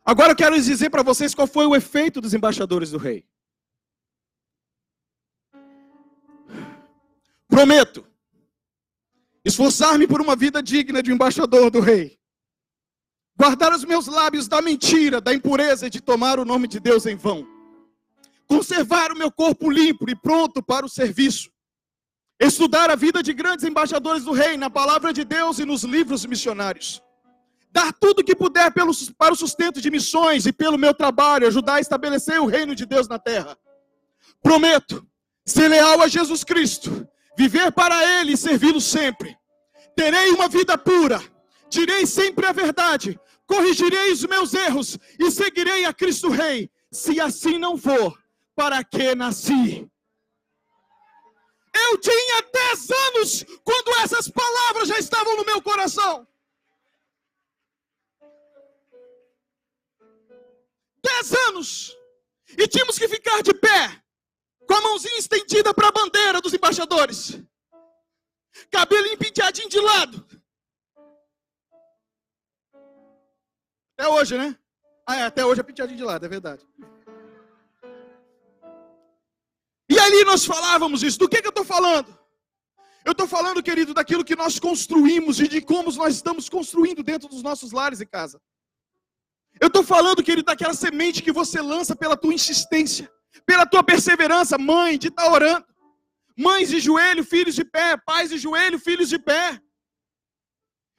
[0.05, 3.27] Agora eu quero dizer para vocês qual foi o efeito dos embaixadores do rei.
[7.49, 8.07] Prometo
[9.45, 12.19] esforçar-me por uma vida digna de embaixador do rei.
[13.37, 17.07] Guardar os meus lábios da mentira, da impureza e de tomar o nome de Deus
[17.07, 17.47] em vão.
[18.47, 21.54] Conservar o meu corpo limpo e pronto para o serviço
[22.39, 26.27] Estudar a vida de grandes embaixadores do rei na palavra de Deus e nos livros
[26.27, 27.03] missionários.
[27.71, 31.47] Dar tudo o que puder pelo, para o sustento de missões e pelo meu trabalho,
[31.47, 33.57] ajudar a estabelecer o reino de Deus na terra.
[34.43, 35.07] Prometo
[35.45, 39.37] ser leal a Jesus Cristo, viver para Ele e servi-lo sempre.
[39.97, 41.23] Terei uma vida pura,
[41.69, 46.71] direi sempre a verdade, corrigirei os meus erros e seguirei a Cristo Rei.
[46.91, 48.17] Se assim não for,
[48.55, 49.89] para que nasci?
[51.75, 56.27] Eu tinha 10 anos quando essas palavras já estavam no meu coração.
[61.03, 61.97] 10 anos.
[62.57, 64.03] E tínhamos que ficar de pé,
[64.67, 67.41] com a mãozinha estendida para a bandeira dos embaixadores.
[68.71, 70.25] Cabelinho penteadinho de lado.
[73.97, 74.57] Até hoje, né?
[75.07, 76.65] Ah, é, até hoje é penteadinho de lado, é verdade.
[79.89, 81.19] E ali nós falávamos isso.
[81.19, 82.19] Do que, que eu estou falando?
[83.05, 87.29] Eu estou falando, querido, daquilo que nós construímos e de como nós estamos construindo dentro
[87.29, 88.41] dos nossos lares e casa.
[89.61, 93.11] Eu estou falando, querido, daquela semente que você lança pela tua insistência,
[93.47, 95.67] pela tua perseverança, mãe, de estar orando.
[96.37, 99.61] Mães de joelho, filhos de pé, pais de joelho, filhos de pé.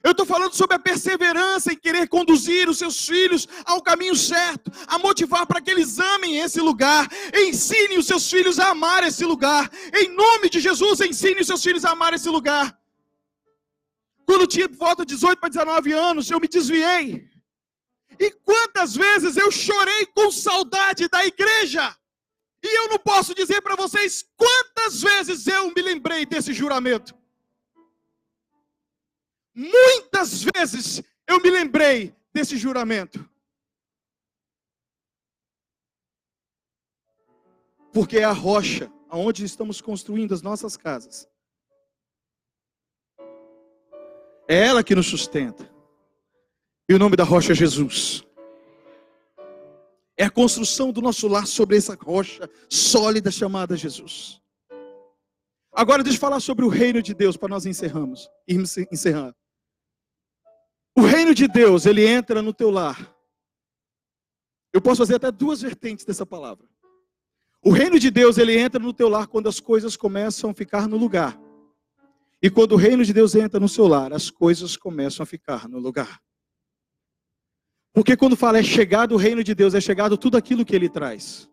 [0.06, 4.70] Eu estou falando sobre a perseverança em querer conduzir os seus filhos ao caminho certo,
[4.86, 7.08] a motivar para que eles amem esse lugar.
[7.34, 9.68] Ensine os seus filhos a amar esse lugar.
[9.92, 12.78] Em nome de Jesus, ensine os seus filhos a amar esse lugar.
[14.24, 17.28] Quando tinha volta de 18 para 19 anos, eu me desviei.
[18.16, 21.96] E quantas vezes eu chorei com saudade da igreja?
[22.62, 27.12] E eu não posso dizer para vocês quantas vezes eu me lembrei desse juramento.
[29.56, 33.26] Muitas vezes eu me lembrei desse juramento.
[37.90, 41.26] Porque é a rocha aonde estamos construindo as nossas casas.
[44.46, 45.68] É ela que nos sustenta.
[46.86, 48.22] E o nome da rocha é Jesus.
[50.18, 54.40] É a construção do nosso lar sobre essa rocha sólida chamada Jesus.
[55.72, 59.34] Agora deixa eu falar sobre o reino de Deus para nós encerramos, encerrar.
[60.96, 63.14] O reino de Deus, ele entra no teu lar.
[64.72, 66.66] Eu posso fazer até duas vertentes dessa palavra.
[67.62, 70.88] O reino de Deus, ele entra no teu lar quando as coisas começam a ficar
[70.88, 71.38] no lugar.
[72.42, 75.68] E quando o reino de Deus entra no seu lar, as coisas começam a ficar
[75.68, 76.20] no lugar.
[77.92, 80.88] Porque quando fala é chegado o reino de Deus, é chegado tudo aquilo que ele
[80.88, 81.48] traz.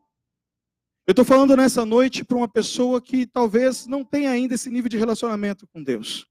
[1.05, 4.89] Eu estou falando nessa noite para uma pessoa que talvez não tenha ainda esse nível
[4.89, 6.27] de relacionamento com Deus.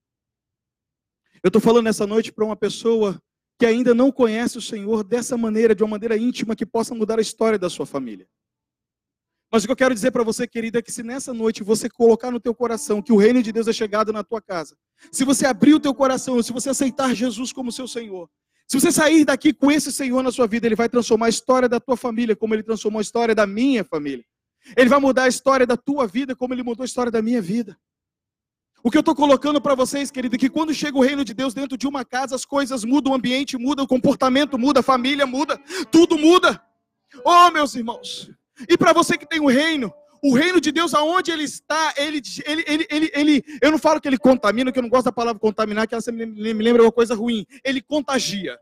[1.42, 3.20] Eu estou falando nessa noite para uma pessoa
[3.58, 7.18] que ainda não conhece o Senhor dessa maneira, de uma maneira íntima, que possa mudar
[7.18, 8.26] a história da sua família.
[9.50, 11.88] Mas o que eu quero dizer para você, querida, é que se nessa noite você
[11.88, 14.76] colocar no teu coração que o reino de Deus é chegado na tua casa,
[15.10, 18.30] se você abrir o teu coração, se você aceitar Jesus como seu Senhor,
[18.66, 21.68] se você sair daqui com esse Senhor na sua vida, Ele vai transformar a história
[21.68, 24.24] da tua família, como Ele transformou a história da minha família.
[24.76, 27.42] Ele vai mudar a história da tua vida, como Ele mudou a história da minha
[27.42, 27.76] vida.
[28.84, 31.32] O que eu estou colocando para vocês, querido, é que quando chega o reino de
[31.32, 34.82] Deus dentro de uma casa, as coisas mudam, o ambiente muda, o comportamento muda, a
[34.82, 35.56] família muda,
[35.90, 36.60] tudo muda.
[37.24, 38.28] Oh, meus irmãos.
[38.68, 42.20] E para você que tem o reino, o reino de Deus, aonde ele está, ele,
[42.44, 45.12] ele, ele, ele, ele, eu não falo que ele contamina, que eu não gosto da
[45.12, 47.46] palavra contaminar, que ela me lembra uma coisa ruim.
[47.64, 48.58] Ele contagia.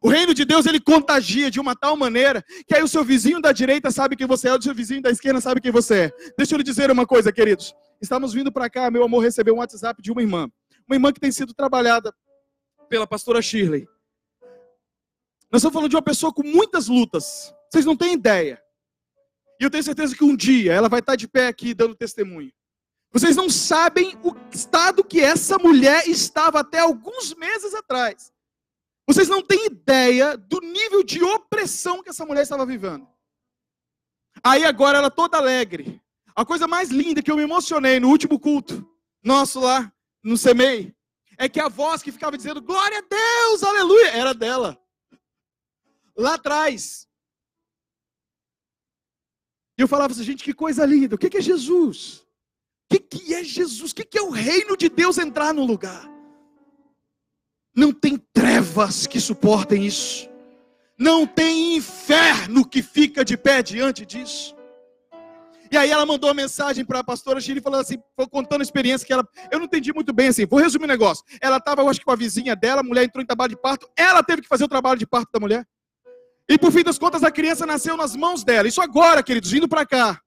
[0.00, 3.40] O reino de Deus, ele contagia de uma tal maneira, que aí o seu vizinho
[3.40, 6.12] da direita sabe quem você é, o seu vizinho da esquerda sabe quem você é.
[6.38, 7.74] Deixa eu lhe dizer uma coisa, queridos.
[8.00, 10.50] Estamos vindo para cá, meu amor recebeu um WhatsApp de uma irmã.
[10.88, 12.14] Uma irmã que tem sido trabalhada
[12.88, 13.86] pela pastora Shirley.
[15.50, 17.54] Nós estamos falando de uma pessoa com muitas lutas.
[17.70, 18.62] Vocês não têm ideia.
[19.60, 22.52] E eu tenho certeza que um dia ela vai estar de pé aqui dando testemunho.
[23.12, 28.32] Vocês não sabem o estado que essa mulher estava até alguns meses atrás.
[29.06, 33.06] Vocês não têm ideia do nível de opressão que essa mulher estava vivendo.
[34.42, 36.00] Aí agora ela toda alegre.
[36.40, 38.90] A coisa mais linda que eu me emocionei no último culto,
[39.22, 39.92] nosso lá,
[40.24, 40.96] no Semei,
[41.36, 44.80] é que a voz que ficava dizendo glória a Deus, aleluia, era dela.
[46.16, 47.06] Lá atrás.
[49.76, 51.14] E eu falava assim, gente, que coisa linda.
[51.14, 52.26] O que é Jesus?
[52.90, 53.92] O que é Jesus?
[53.92, 56.10] O que é o reino de Deus entrar no lugar?
[57.76, 60.26] Não tem trevas que suportem isso.
[60.98, 64.58] Não tem inferno que fica de pé diante disso.
[65.70, 67.96] E aí ela mandou uma mensagem para a pastora Chile falando assim,
[68.30, 70.44] contando a experiência que ela, eu não entendi muito bem assim.
[70.44, 71.24] Vou resumir o negócio.
[71.40, 73.60] Ela estava, eu acho que com a vizinha dela, a mulher entrou em trabalho de
[73.60, 75.64] parto, ela teve que fazer o trabalho de parto da mulher.
[76.48, 78.66] E por fim das contas, a criança nasceu nas mãos dela.
[78.66, 80.20] Isso agora, queridos, vindo para cá.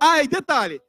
[0.00, 0.80] Ah, e detalhe.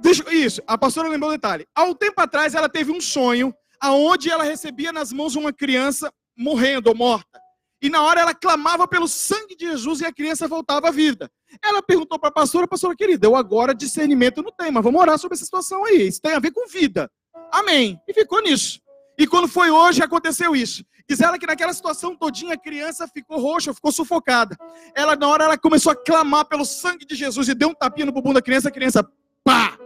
[0.00, 1.66] Deixa, isso, a pastora lembrou um detalhe.
[1.74, 6.10] Há um tempo atrás, ela teve um sonho aonde ela recebia nas mãos uma criança
[6.36, 7.38] morrendo ou morta.
[7.82, 11.30] E na hora ela clamava pelo sangue de Jesus e a criança voltava à vida.
[11.62, 15.18] Ela perguntou para a pastora, pastora querida, eu agora discernimento não tenho, mas vamos orar
[15.18, 16.08] sobre essa situação aí.
[16.08, 17.10] Isso tem a ver com vida.
[17.52, 18.00] Amém.
[18.08, 18.80] E ficou nisso.
[19.18, 20.84] E quando foi hoje, aconteceu isso.
[21.08, 24.56] Diz ela que naquela situação todinha a criança ficou roxa, ficou sufocada.
[24.94, 28.06] Ela, na hora, ela começou a clamar pelo sangue de Jesus e deu um tapinha
[28.06, 29.06] no bumbum da criança, a criança,
[29.44, 29.78] pá!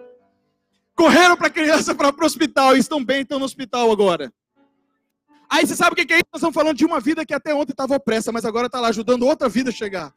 [0.94, 4.32] Correram para a criança para o hospital e estão bem, estão no hospital agora.
[5.50, 6.24] Aí você sabe o que é isso?
[6.32, 8.88] Nós estamos falando de uma vida que até ontem estava opressa, mas agora está lá
[8.88, 10.14] ajudando outra vida a chegar.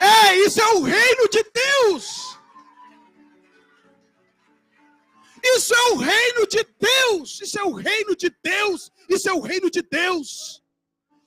[0.00, 2.36] É, isso é o reino de Deus.
[5.42, 7.40] Isso é o reino de Deus.
[7.40, 8.90] Isso é o reino de Deus.
[9.08, 10.62] Isso é o reino de Deus.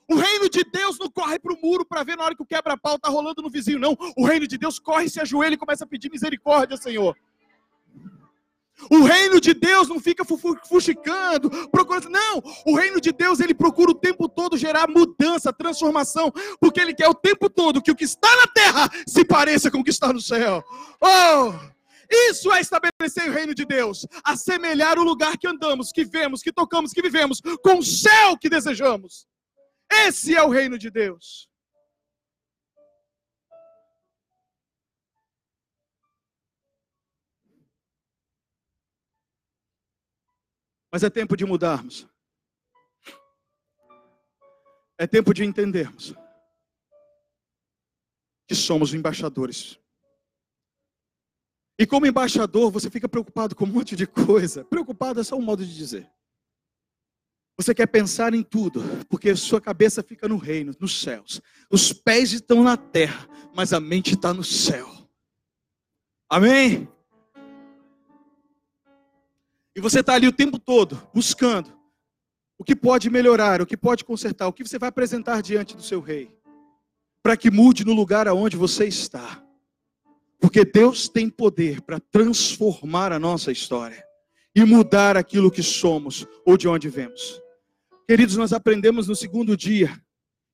[0.10, 2.46] O reino de Deus não corre para o muro para ver na hora que o
[2.46, 3.96] quebra-pau está rolando no vizinho, não.
[4.18, 7.16] O reino de Deus corre, se ajoelha e começa a pedir misericórdia, Senhor.
[8.90, 12.10] O reino de Deus não fica fuxicando, procurando.
[12.10, 16.94] Não, o reino de Deus ele procura o tempo todo gerar mudança, transformação, porque ele
[16.94, 19.90] quer o tempo todo que o que está na terra se pareça com o que
[19.90, 20.64] está no céu.
[21.02, 21.54] Oh!
[22.12, 26.52] Isso é estabelecer o reino de Deus, assemelhar o lugar que andamos, que vemos, que
[26.52, 29.28] tocamos, que vivemos, com o céu que desejamos.
[29.92, 31.49] Esse é o reino de Deus.
[40.92, 42.08] Mas é tempo de mudarmos.
[44.98, 46.14] É tempo de entendermos
[48.48, 49.80] que somos embaixadores.
[51.80, 54.66] E como embaixador, você fica preocupado com um monte de coisa.
[54.66, 56.12] Preocupado é só um modo de dizer.
[57.58, 61.42] Você quer pensar em tudo, porque sua cabeça fica no reino, nos céus.
[61.70, 64.90] Os pés estão na terra, mas a mente está no céu.
[66.30, 66.88] Amém?
[69.80, 71.72] E você está ali o tempo todo buscando
[72.58, 75.82] o que pode melhorar, o que pode consertar, o que você vai apresentar diante do
[75.82, 76.30] seu rei,
[77.24, 79.42] para que mude no lugar aonde você está.
[80.38, 84.04] Porque Deus tem poder para transformar a nossa história
[84.54, 87.42] e mudar aquilo que somos ou de onde vemos.
[88.06, 89.98] Queridos, nós aprendemos no segundo dia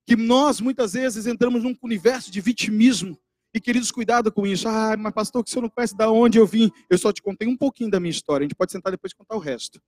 [0.06, 3.20] que nós muitas vezes entramos num universo de vitimismo
[3.56, 4.68] e queridos, cuidado com isso.
[4.68, 6.70] Ah, mas pastor, que você não conhece de onde eu vim.
[6.90, 8.44] Eu só te contei um pouquinho da minha história.
[8.44, 9.82] A gente pode sentar depois e contar o resto.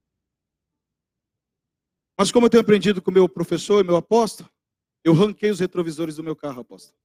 [2.18, 4.50] Mas como eu tenho aprendido com meu professor e meu apóstolo,
[5.04, 6.98] eu ranquei os retrovisores do meu carro, apóstolo.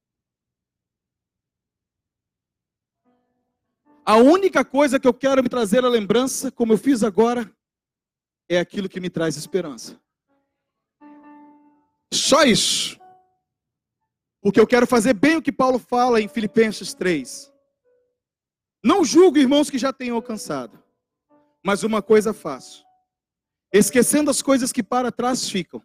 [4.05, 7.53] A única coisa que eu quero me trazer à lembrança, como eu fiz agora,
[8.47, 9.99] é aquilo que me traz esperança.
[12.13, 12.97] Só isso.
[14.43, 17.51] Porque eu quero fazer bem o que Paulo fala em Filipenses 3.
[18.83, 20.77] Não julgo irmãos que já tenham alcançado,
[21.65, 22.83] mas uma coisa faço:
[23.73, 25.81] esquecendo as coisas que para trás ficam,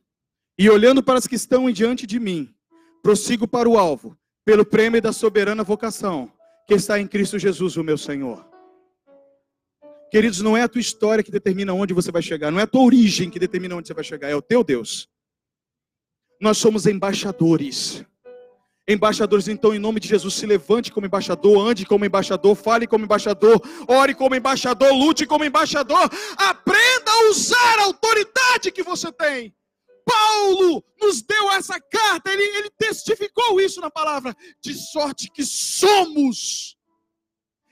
[0.58, 2.52] e olhando para as que estão diante de mim,
[3.00, 6.32] prossigo para o alvo, pelo prêmio da soberana vocação,
[6.66, 8.44] que está em Cristo Jesus, o meu Senhor.
[10.10, 12.66] Queridos, não é a tua história que determina onde você vai chegar, não é a
[12.66, 15.08] tua origem que determina onde você vai chegar, é o teu Deus.
[16.40, 18.04] Nós somos embaixadores.
[18.90, 23.04] Embaixadores, então, em nome de Jesus, se levante como embaixador, ande como embaixador, fale como
[23.04, 26.08] embaixador, ore como embaixador, lute como embaixador,
[26.38, 29.54] aprenda a usar a autoridade que você tem.
[30.06, 36.74] Paulo nos deu essa carta, ele, ele testificou isso na palavra, de sorte que somos.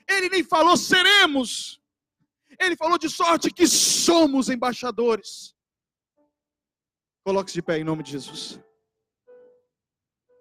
[0.07, 1.81] Ele nem falou seremos,
[2.59, 5.55] ele falou de sorte que somos embaixadores.
[7.25, 8.59] Coloque-se de pé em nome de Jesus.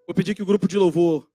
[0.07, 1.29] Vou pedir que o grupo de louvor.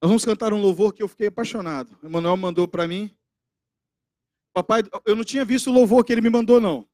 [0.00, 1.98] Nós vamos cantar um louvor que eu fiquei apaixonado.
[2.02, 3.14] O Emanuel mandou para mim.
[4.54, 6.88] Papai, eu não tinha visto o louvor que ele me mandou, não.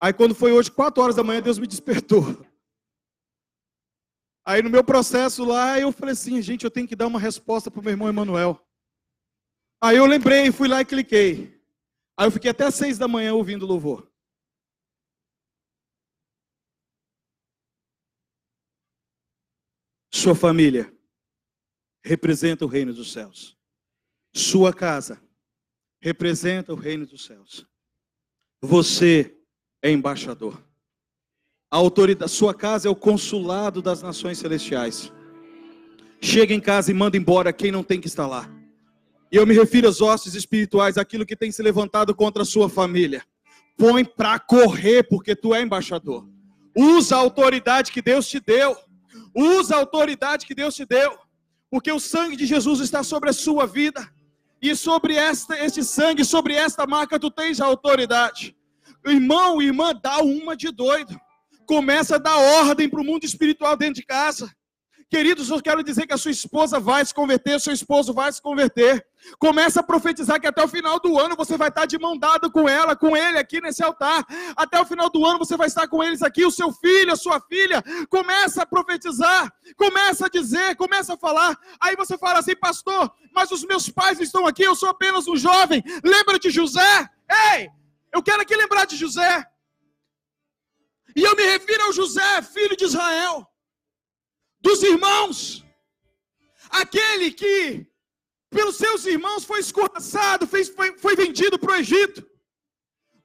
[0.00, 2.22] Aí quando foi hoje, quatro horas da manhã, Deus me despertou.
[4.46, 7.70] Aí no meu processo lá, eu falei assim, gente, eu tenho que dar uma resposta
[7.70, 8.60] para o meu irmão Emanuel.
[9.82, 11.60] Aí eu lembrei, fui lá e cliquei.
[12.16, 14.13] Aí eu fiquei até seis da manhã ouvindo o louvor.
[20.14, 20.94] Sua família
[22.04, 23.58] representa o reino dos céus.
[24.32, 25.20] Sua casa
[26.00, 27.66] representa o reino dos céus.
[28.62, 29.36] Você
[29.82, 30.64] é embaixador.
[31.68, 35.12] A autoridade, sua casa é o consulado das nações celestiais.
[36.20, 38.48] Chega em casa e manda embora quem não tem que estar lá.
[39.32, 42.68] E eu me refiro às hostes espirituais, aquilo que tem se levantado contra a sua
[42.68, 43.26] família.
[43.76, 46.24] Põe para correr, porque tu é embaixador.
[46.72, 48.76] Usa a autoridade que Deus te deu.
[49.34, 51.18] Usa a autoridade que Deus te deu,
[51.70, 54.08] porque o sangue de Jesus está sobre a sua vida.
[54.62, 58.56] E sobre esta, este sangue, sobre esta marca, tu tens a autoridade.
[59.04, 61.20] Irmão, irmã, dá uma de doido.
[61.66, 64.50] Começa a dar ordem para o mundo espiritual dentro de casa.
[65.10, 68.40] Queridos, eu quero dizer que a sua esposa vai se converter, seu esposo vai se
[68.40, 69.06] converter.
[69.38, 72.50] Começa a profetizar que até o final do ano você vai estar de mão dada
[72.50, 74.24] com ela, com ele aqui nesse altar.
[74.56, 77.16] Até o final do ano você vai estar com eles aqui, o seu filho, a
[77.16, 77.82] sua filha.
[78.08, 81.56] Começa a profetizar, começa a dizer, começa a falar.
[81.80, 85.36] Aí você fala assim, pastor, mas os meus pais estão aqui, eu sou apenas um
[85.36, 85.82] jovem.
[86.02, 87.08] Lembra de José?
[87.52, 87.68] Ei,
[88.12, 89.44] eu quero aqui lembrar de José.
[91.16, 93.48] E eu me refiro ao José, filho de Israel
[94.64, 95.62] dos irmãos.
[96.70, 97.86] Aquele que,
[98.50, 100.64] pelos seus irmãos, foi escorraçado, foi,
[101.04, 102.26] foi vendido para o Egito.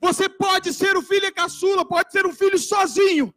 [0.02, 3.34] Você pode ser o filho caçula, pode ser um filho sozinho,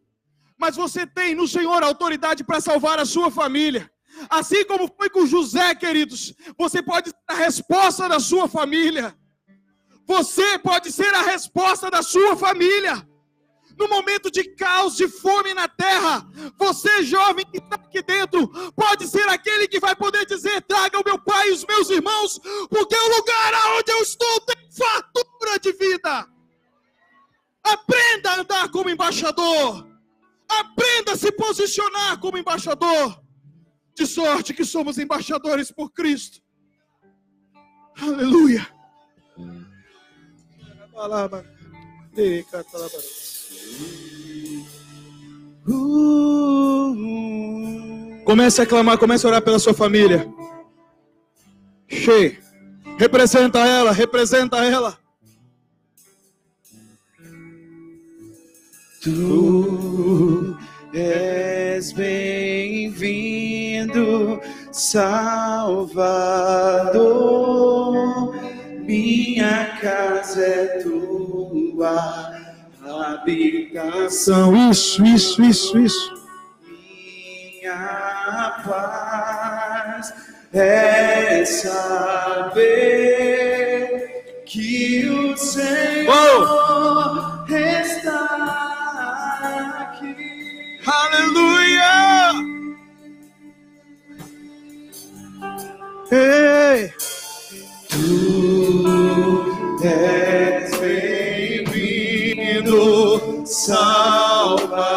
[0.59, 3.90] mas você tem no Senhor autoridade para salvar a sua família.
[4.28, 9.16] Assim como foi com José, queridos, você pode ser a resposta da sua família.
[10.07, 12.94] Você pode ser a resposta da sua família.
[13.79, 16.27] No momento de caos, de fome na terra,
[16.59, 21.05] você, jovem que está aqui dentro, pode ser aquele que vai poder dizer: traga o
[21.05, 25.73] meu pai e os meus irmãos, porque o lugar aonde eu estou tem fartura de
[25.73, 26.29] vida.
[27.64, 29.87] Aprenda a andar como embaixador.
[30.49, 33.23] Aprenda a se posicionar como embaixador.
[33.95, 36.41] De sorte que somos embaixadores por Cristo.
[38.01, 38.66] Aleluia.
[48.25, 50.27] Comece a clamar, comece a orar pela sua família.
[51.87, 52.39] Che.
[52.99, 54.99] Representa ela, representa ela.
[59.03, 60.57] Tu
[60.95, 63.01] és bem-vindo,
[64.71, 65.53] Salvador.
[68.87, 72.41] Minha casa é tua
[73.01, 74.70] habitação.
[74.70, 76.14] Isso, isso, isso, isso.
[77.61, 80.12] Minha paz
[80.53, 82.82] é saber
[84.47, 86.45] que o Senhor
[87.49, 88.26] está
[89.80, 90.16] aqui.
[90.86, 92.32] Aleluia!
[96.11, 96.93] Ei!
[97.88, 100.41] Tu és
[103.53, 104.96] Salvador.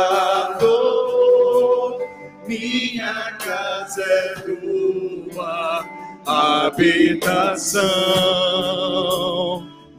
[2.48, 5.84] Minha casa é tua
[6.26, 7.84] habitação.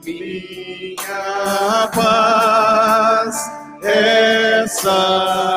[0.03, 3.37] Minha paz
[3.83, 5.56] é saber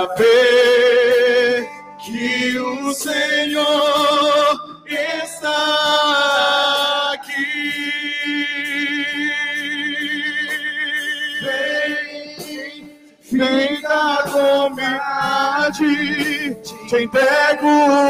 [15.80, 16.55] comunidade,
[16.88, 17.67] te entrego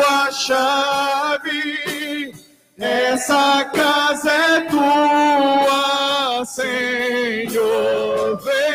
[0.10, 1.70] a chave.
[2.78, 8.38] Essa casa é tua, Senhor.
[8.42, 8.69] Vem,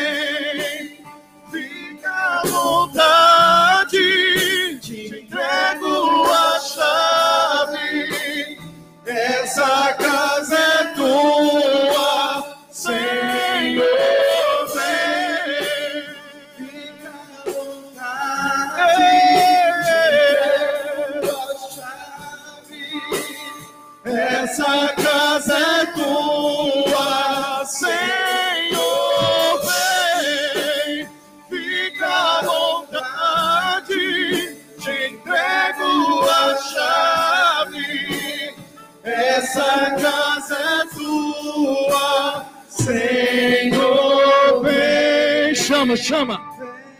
[39.55, 44.61] Essa casa é tua, Senhor.
[44.61, 46.41] Vem, Chama, chama,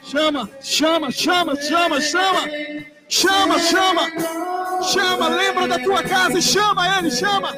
[0.01, 1.99] chama, chama, chama, chama, chama,
[3.09, 4.07] chama, chama,
[4.83, 5.27] chama.
[5.27, 7.53] Lembra da tua casa e chama ele, chama.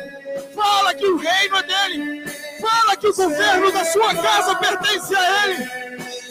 [0.55, 2.25] Fala que o reino é dele.
[2.59, 5.65] Fala que o governo da sua casa pertence a ele.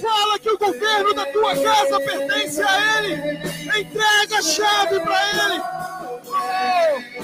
[0.02, 3.38] Fala que o governo da tua casa pertence a ele.
[3.78, 5.62] Entrega a chave para ele.
[6.28, 7.15] Oh.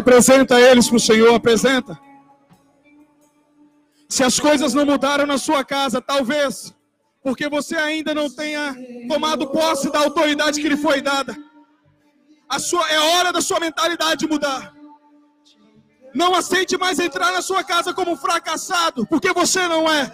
[0.00, 1.98] Apresenta eles para o Senhor, apresenta.
[4.08, 6.74] Se as coisas não mudaram na sua casa, talvez
[7.22, 8.74] porque você ainda não tenha
[9.06, 11.36] tomado posse da autoridade que lhe foi dada.
[12.48, 14.72] A sua, é hora da sua mentalidade mudar.
[16.14, 20.10] Não aceite mais entrar na sua casa como fracassado, porque você não é.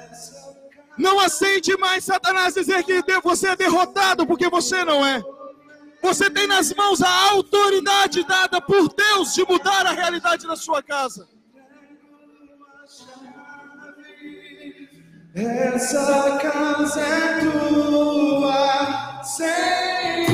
[0.99, 5.23] Não aceite mais Satanás dizer que você é derrotado, porque você não é.
[6.03, 10.83] Você tem nas mãos a autoridade dada por Deus de mudar a realidade da sua
[10.83, 11.29] casa.
[15.35, 20.26] Essa casa é tua, Senhor.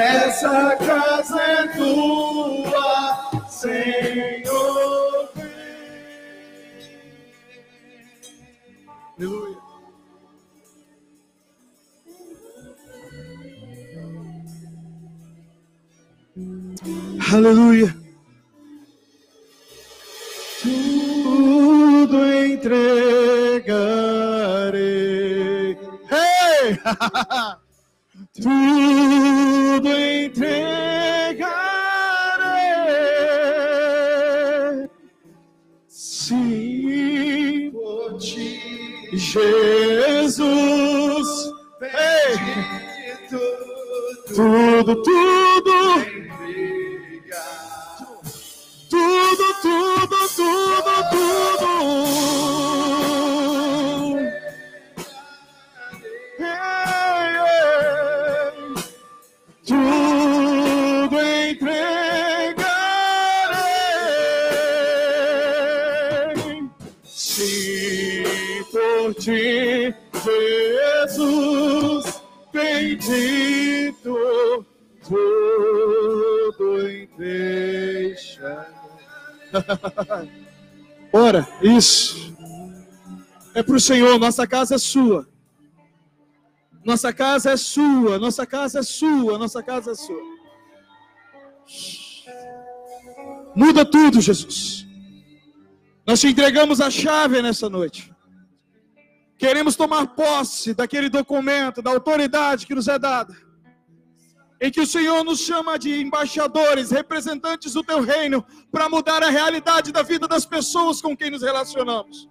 [0.00, 5.28] Essa casa é tua, Senhor.
[9.18, 9.58] Aleluia.
[17.34, 17.94] Aleluia.
[21.22, 22.98] Tudo entregarei.
[26.10, 26.80] Hey!
[44.90, 45.49] Tudo, tudo,
[83.54, 85.28] É para o Senhor, nossa casa é sua.
[86.84, 90.22] Nossa casa é sua, nossa casa é sua, nossa casa é sua.
[93.54, 94.86] Muda tudo, Jesus.
[96.06, 98.12] Nós te entregamos a chave nessa noite.
[99.38, 103.34] Queremos tomar posse daquele documento, da autoridade que nos é dada.
[104.60, 109.30] Em que o Senhor nos chama de embaixadores, representantes do teu reino, para mudar a
[109.30, 112.28] realidade da vida das pessoas com quem nos relacionamos.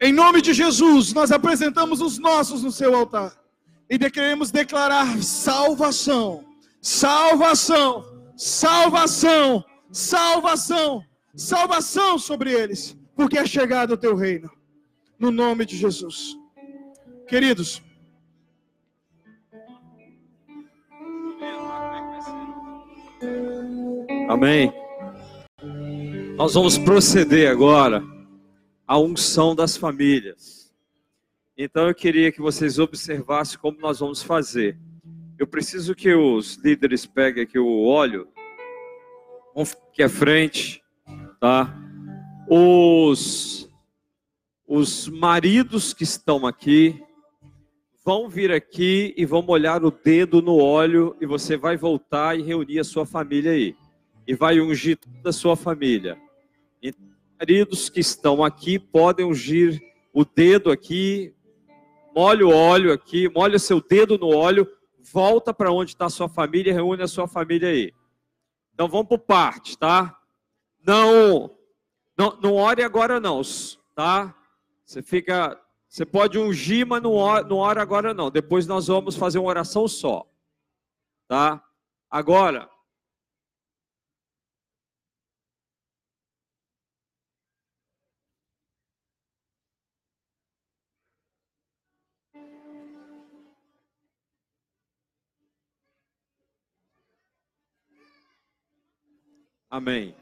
[0.00, 3.40] Em nome de Jesus, nós apresentamos os nossos no seu altar
[3.88, 6.44] e queremos declarar salvação,
[6.80, 8.04] salvação,
[8.36, 11.04] salvação, salvação,
[11.36, 14.50] salvação sobre eles, porque é chegado o teu reino,
[15.18, 16.36] no nome de Jesus.
[17.28, 17.80] Queridos,
[24.32, 24.72] Amém.
[26.38, 28.02] Nós vamos proceder agora
[28.88, 30.72] à unção das famílias.
[31.54, 34.78] Então eu queria que vocês observassem como nós vamos fazer.
[35.38, 38.26] Eu preciso que os líderes peguem aqui o óleo.
[39.54, 40.82] Vão aqui à frente,
[41.38, 41.70] tá?
[42.48, 43.68] Os
[44.66, 46.98] os maridos que estão aqui
[48.02, 52.42] vão vir aqui e vão molhar o dedo no óleo e você vai voltar e
[52.42, 53.76] reunir a sua família aí
[54.26, 56.20] e vai ungir toda a sua família.
[56.82, 57.06] Então,
[57.38, 59.80] maridos que estão aqui podem ungir
[60.12, 61.34] o dedo aqui,
[62.14, 64.68] molha o óleo aqui, molha seu dedo no óleo,
[65.12, 67.92] volta para onde está a sua família reúne a sua família aí.
[68.74, 70.18] Então vamos por parte, tá?
[70.84, 71.56] Não,
[72.16, 73.40] não, não ore agora não,
[73.94, 74.34] tá?
[74.84, 75.58] Você fica,
[75.88, 78.30] você pode ungir, mas não ora, não ora agora não.
[78.30, 80.26] Depois nós vamos fazer uma oração só,
[81.28, 81.62] tá?
[82.10, 82.68] Agora,
[99.72, 100.14] Amém.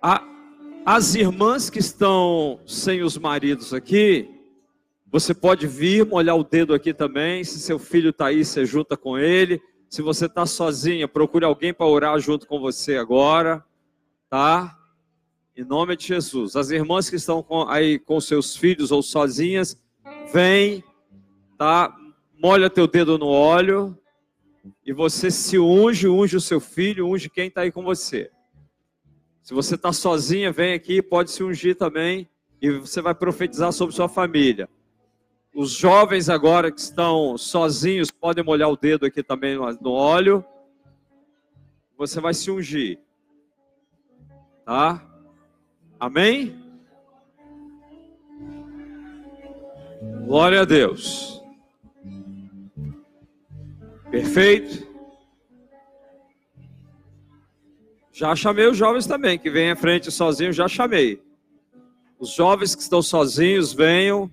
[0.00, 0.24] A-
[0.86, 4.40] as irmãs que estão sem os maridos aqui,
[5.12, 7.44] você pode vir molhar o dedo aqui também.
[7.44, 9.60] Se seu filho está aí, você junta com ele.
[9.90, 13.62] Se você está sozinha, procure alguém para orar junto com você agora,
[14.30, 14.78] tá?
[15.54, 16.56] Em nome de Jesus.
[16.56, 19.78] As irmãs que estão com- aí com seus filhos ou sozinhas,
[20.32, 20.82] vem,
[21.58, 21.94] tá?
[22.42, 23.99] Molha teu dedo no óleo
[24.84, 28.30] e você se unge, unge o seu filho, unge quem está aí com você.
[29.42, 32.28] Se você está sozinha, vem aqui, pode se ungir também
[32.60, 34.68] e você vai profetizar sobre sua família.
[35.54, 40.44] Os jovens agora que estão sozinhos podem molhar o dedo aqui também no óleo.
[41.96, 42.98] Você vai se ungir.
[44.64, 45.04] Tá?
[45.98, 46.56] Amém?
[50.24, 51.39] Glória a Deus.
[54.10, 54.88] Perfeito?
[58.12, 61.22] Já chamei os jovens também, que vêm à frente sozinhos, já chamei.
[62.18, 64.30] Os jovens que estão sozinhos, venham.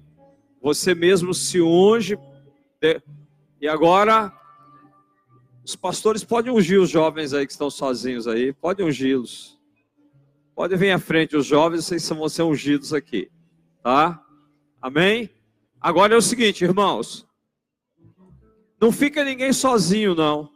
[0.61, 2.17] Você mesmo se unge.
[3.61, 4.33] E agora,
[5.63, 8.51] os pastores podem ungir os jovens aí que estão sozinhos aí.
[8.51, 9.57] Podem ungí-los.
[10.55, 13.29] Podem vir à frente os jovens, vocês vão ser ungidos aqui.
[13.83, 14.19] Tá?
[14.81, 15.29] Amém?
[15.79, 17.26] Agora é o seguinte, irmãos.
[18.79, 20.51] Não fica ninguém sozinho, não.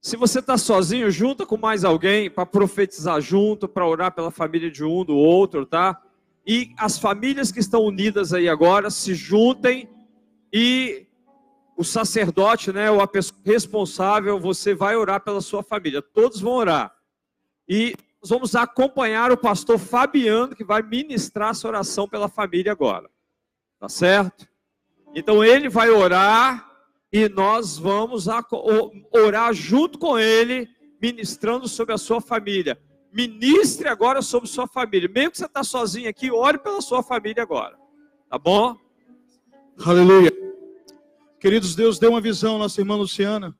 [0.00, 4.70] Se você está sozinho, junta com mais alguém para profetizar junto, para orar pela família
[4.70, 6.00] de um, do outro, tá?
[6.44, 9.88] E as famílias que estão unidas aí agora se juntem
[10.52, 11.06] e
[11.76, 16.02] o sacerdote, né, pessoa responsável, você vai orar pela sua família.
[16.02, 16.92] Todos vão orar.
[17.68, 23.08] E nós vamos acompanhar o pastor Fabiano, que vai ministrar essa oração pela família agora.
[23.78, 24.48] Tá certo?
[25.14, 26.71] Então ele vai orar
[27.12, 28.26] e nós vamos
[29.12, 30.66] orar junto com ele,
[31.00, 32.80] ministrando sobre a sua família.
[33.12, 35.10] Ministre agora sobre sua família.
[35.14, 37.76] Mesmo que você está sozinho aqui, ore pela sua família agora.
[38.30, 38.74] Tá bom?
[39.84, 40.32] Aleluia.
[41.38, 43.54] Queridos, Deus deu uma visão à nossa irmã Luciana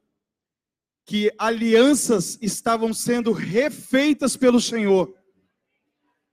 [1.05, 5.13] que alianças estavam sendo refeitas pelo Senhor.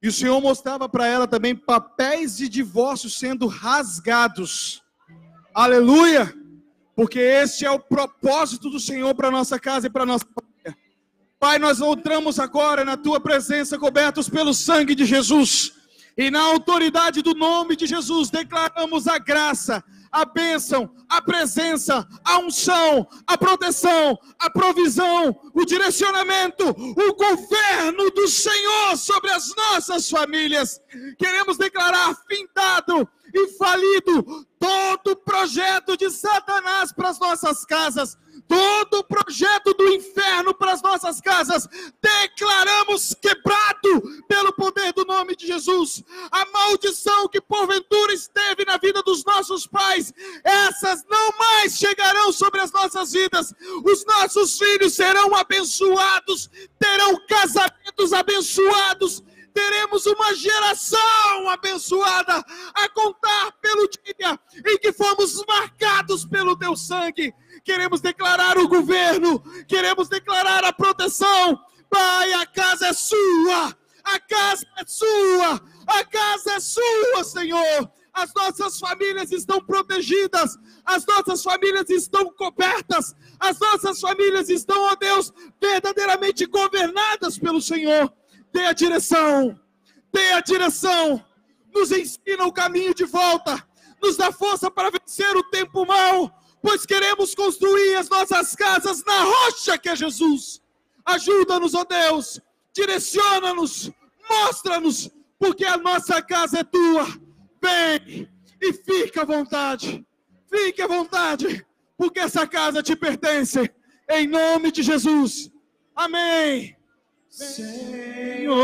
[0.02, 4.82] E o Senhor mostrava para ela também papéis de divórcio sendo rasgados.
[5.54, 6.39] Aleluia!
[7.00, 10.78] Porque este é o propósito do Senhor para nossa casa e para nossa família.
[11.40, 15.72] Pai, nós voltamos agora na tua presença, cobertos pelo sangue de Jesus.
[16.18, 19.82] E na autoridade do nome de Jesus, declaramos a graça,
[20.12, 28.28] a bênção, a presença, a unção, a proteção, a provisão, o direcionamento, o governo do
[28.28, 30.82] Senhor sobre as nossas famílias.
[31.18, 38.18] Queremos declarar findado e falido todo projeto de Satanás para as nossas casas
[38.50, 41.70] todo projeto do inferno para as nossas casas,
[42.02, 46.04] declaramos quebrado pelo poder do nome de Jesus.
[46.32, 50.12] A maldição que porventura esteve na vida dos nossos pais,
[50.44, 53.54] essas não mais chegarão sobre as nossas vidas.
[53.84, 59.24] Os nossos filhos serão abençoados, terão casamentos abençoados,
[59.54, 62.44] teremos uma geração abençoada
[62.74, 67.34] a contar pelo dia em que fomos marcados pelo teu sangue
[67.64, 71.60] queremos declarar o governo, queremos declarar a proteção.
[71.90, 77.92] Pai, a casa é sua, a casa é sua, a casa é sua, Senhor.
[78.14, 84.96] As nossas famílias estão protegidas, as nossas famílias estão cobertas, as nossas famílias estão, ó
[84.96, 85.32] Deus,
[85.62, 88.12] verdadeiramente governadas pelo Senhor.
[88.52, 89.60] Dê a direção,
[90.12, 91.24] dê a direção,
[91.74, 93.64] nos ensina o caminho de volta,
[94.02, 96.32] nos dá força para vencer o tempo mau,
[96.62, 100.62] pois queremos construir as nossas casas na rocha que é Jesus.
[101.06, 102.40] Ajuda-nos, ó Deus,
[102.74, 103.92] direciona-nos,
[104.30, 107.08] mostra-nos, porque a nossa casa é tua.
[107.62, 108.30] Vem
[108.62, 110.06] e fica à vontade,
[110.50, 111.66] fique à vontade,
[111.98, 113.72] porque essa casa te pertence,
[114.10, 115.52] em nome de Jesus.
[115.96, 116.76] Amém.
[117.30, 118.58] Senhor,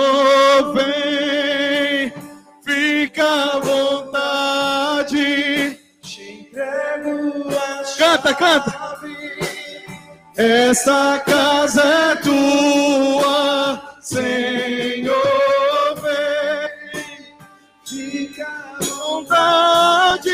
[0.74, 2.14] vem,
[2.64, 4.46] fica à vontade
[7.98, 9.00] Canta, canta.
[10.38, 15.16] Essa casa é tua, Senhor,
[16.02, 17.06] vem.
[17.86, 20.30] Fica à vontade,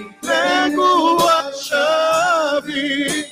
[0.00, 3.28] entrego a chave.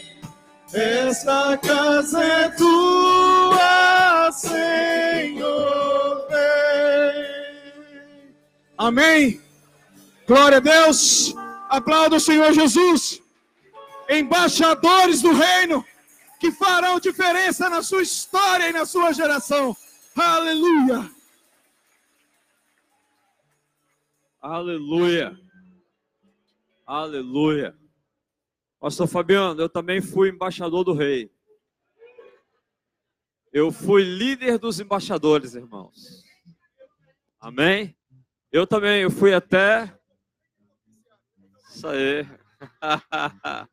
[0.74, 7.24] Essa casa é tua, Senhor, vem.
[8.76, 9.40] Amém.
[10.26, 11.34] Glória a Deus.
[11.76, 13.20] Aplauda o Senhor Jesus.
[14.08, 15.84] Embaixadores do reino
[16.38, 19.76] que farão diferença na sua história e na sua geração.
[20.14, 21.10] Aleluia.
[24.40, 25.40] Aleluia.
[26.86, 27.76] Aleluia.
[28.78, 31.30] Pastor Fabiano, eu também fui embaixador do rei.
[33.52, 36.22] Eu fui líder dos embaixadores, irmãos.
[37.40, 37.96] Amém?
[38.52, 39.98] Eu também, eu fui até
[41.74, 42.26] isso aí.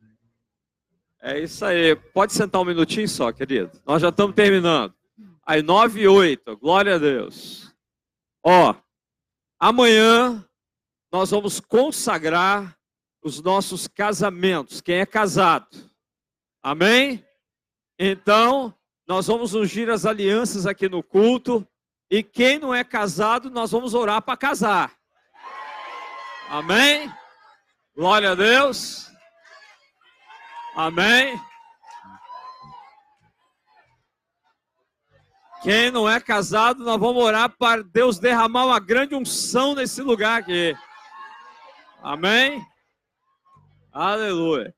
[1.24, 1.96] É isso aí.
[1.96, 3.80] Pode sentar um minutinho só, querido.
[3.86, 4.92] Nós já estamos terminando.
[5.46, 6.58] Aí, 9 e 8.
[6.58, 7.72] Glória a Deus.
[8.44, 8.74] Ó,
[9.60, 10.44] amanhã
[11.12, 12.76] nós vamos consagrar
[13.24, 14.82] os nossos casamentos.
[14.82, 15.68] Quem é casado?
[16.64, 17.24] Amém?
[18.00, 18.74] Então,
[19.08, 21.68] nós vamos ungir as alianças aqui no culto.
[22.10, 24.92] E quem não é casado, nós vamos orar para casar.
[26.50, 27.21] Amém?
[27.96, 29.12] Glória a Deus.
[30.76, 31.40] Amém.
[35.62, 40.40] Quem não é casado, nós vamos orar para Deus derramar uma grande unção nesse lugar
[40.40, 40.76] aqui.
[42.02, 42.66] Amém?
[43.92, 44.74] Aleluia.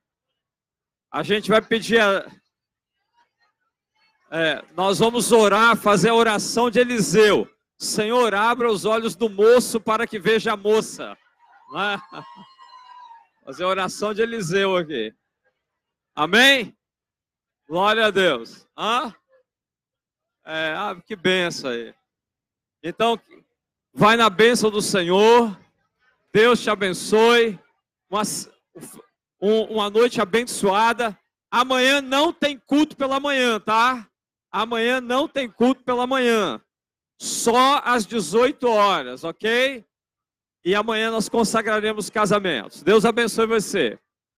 [1.12, 2.02] A gente vai pedir.
[2.02, 2.30] A...
[4.32, 7.48] É, nós vamos orar, fazer a oração de Eliseu.
[7.78, 11.16] Senhor, abra os olhos do moço para que veja a moça.
[11.72, 11.98] Não é?
[13.46, 15.14] Fazer a oração de Eliseu aqui.
[16.16, 16.74] Amém?
[17.68, 18.66] Glória a Deus.
[18.78, 19.14] Hã?
[20.46, 21.94] É, ah, que benção aí.
[22.82, 23.20] Então,
[23.94, 25.60] vai na bênção do Senhor.
[26.34, 27.60] Deus te abençoe.
[28.10, 28.22] Uma,
[29.70, 31.18] uma noite abençoada.
[31.52, 34.10] Amanhã não tem culto pela manhã, tá?
[34.50, 36.62] Amanhã não tem culto pela manhã.
[37.20, 39.86] Só às 18 horas, ok?
[40.66, 42.82] E amanhã nós consagraremos casamentos.
[42.82, 44.00] Deus abençoe você.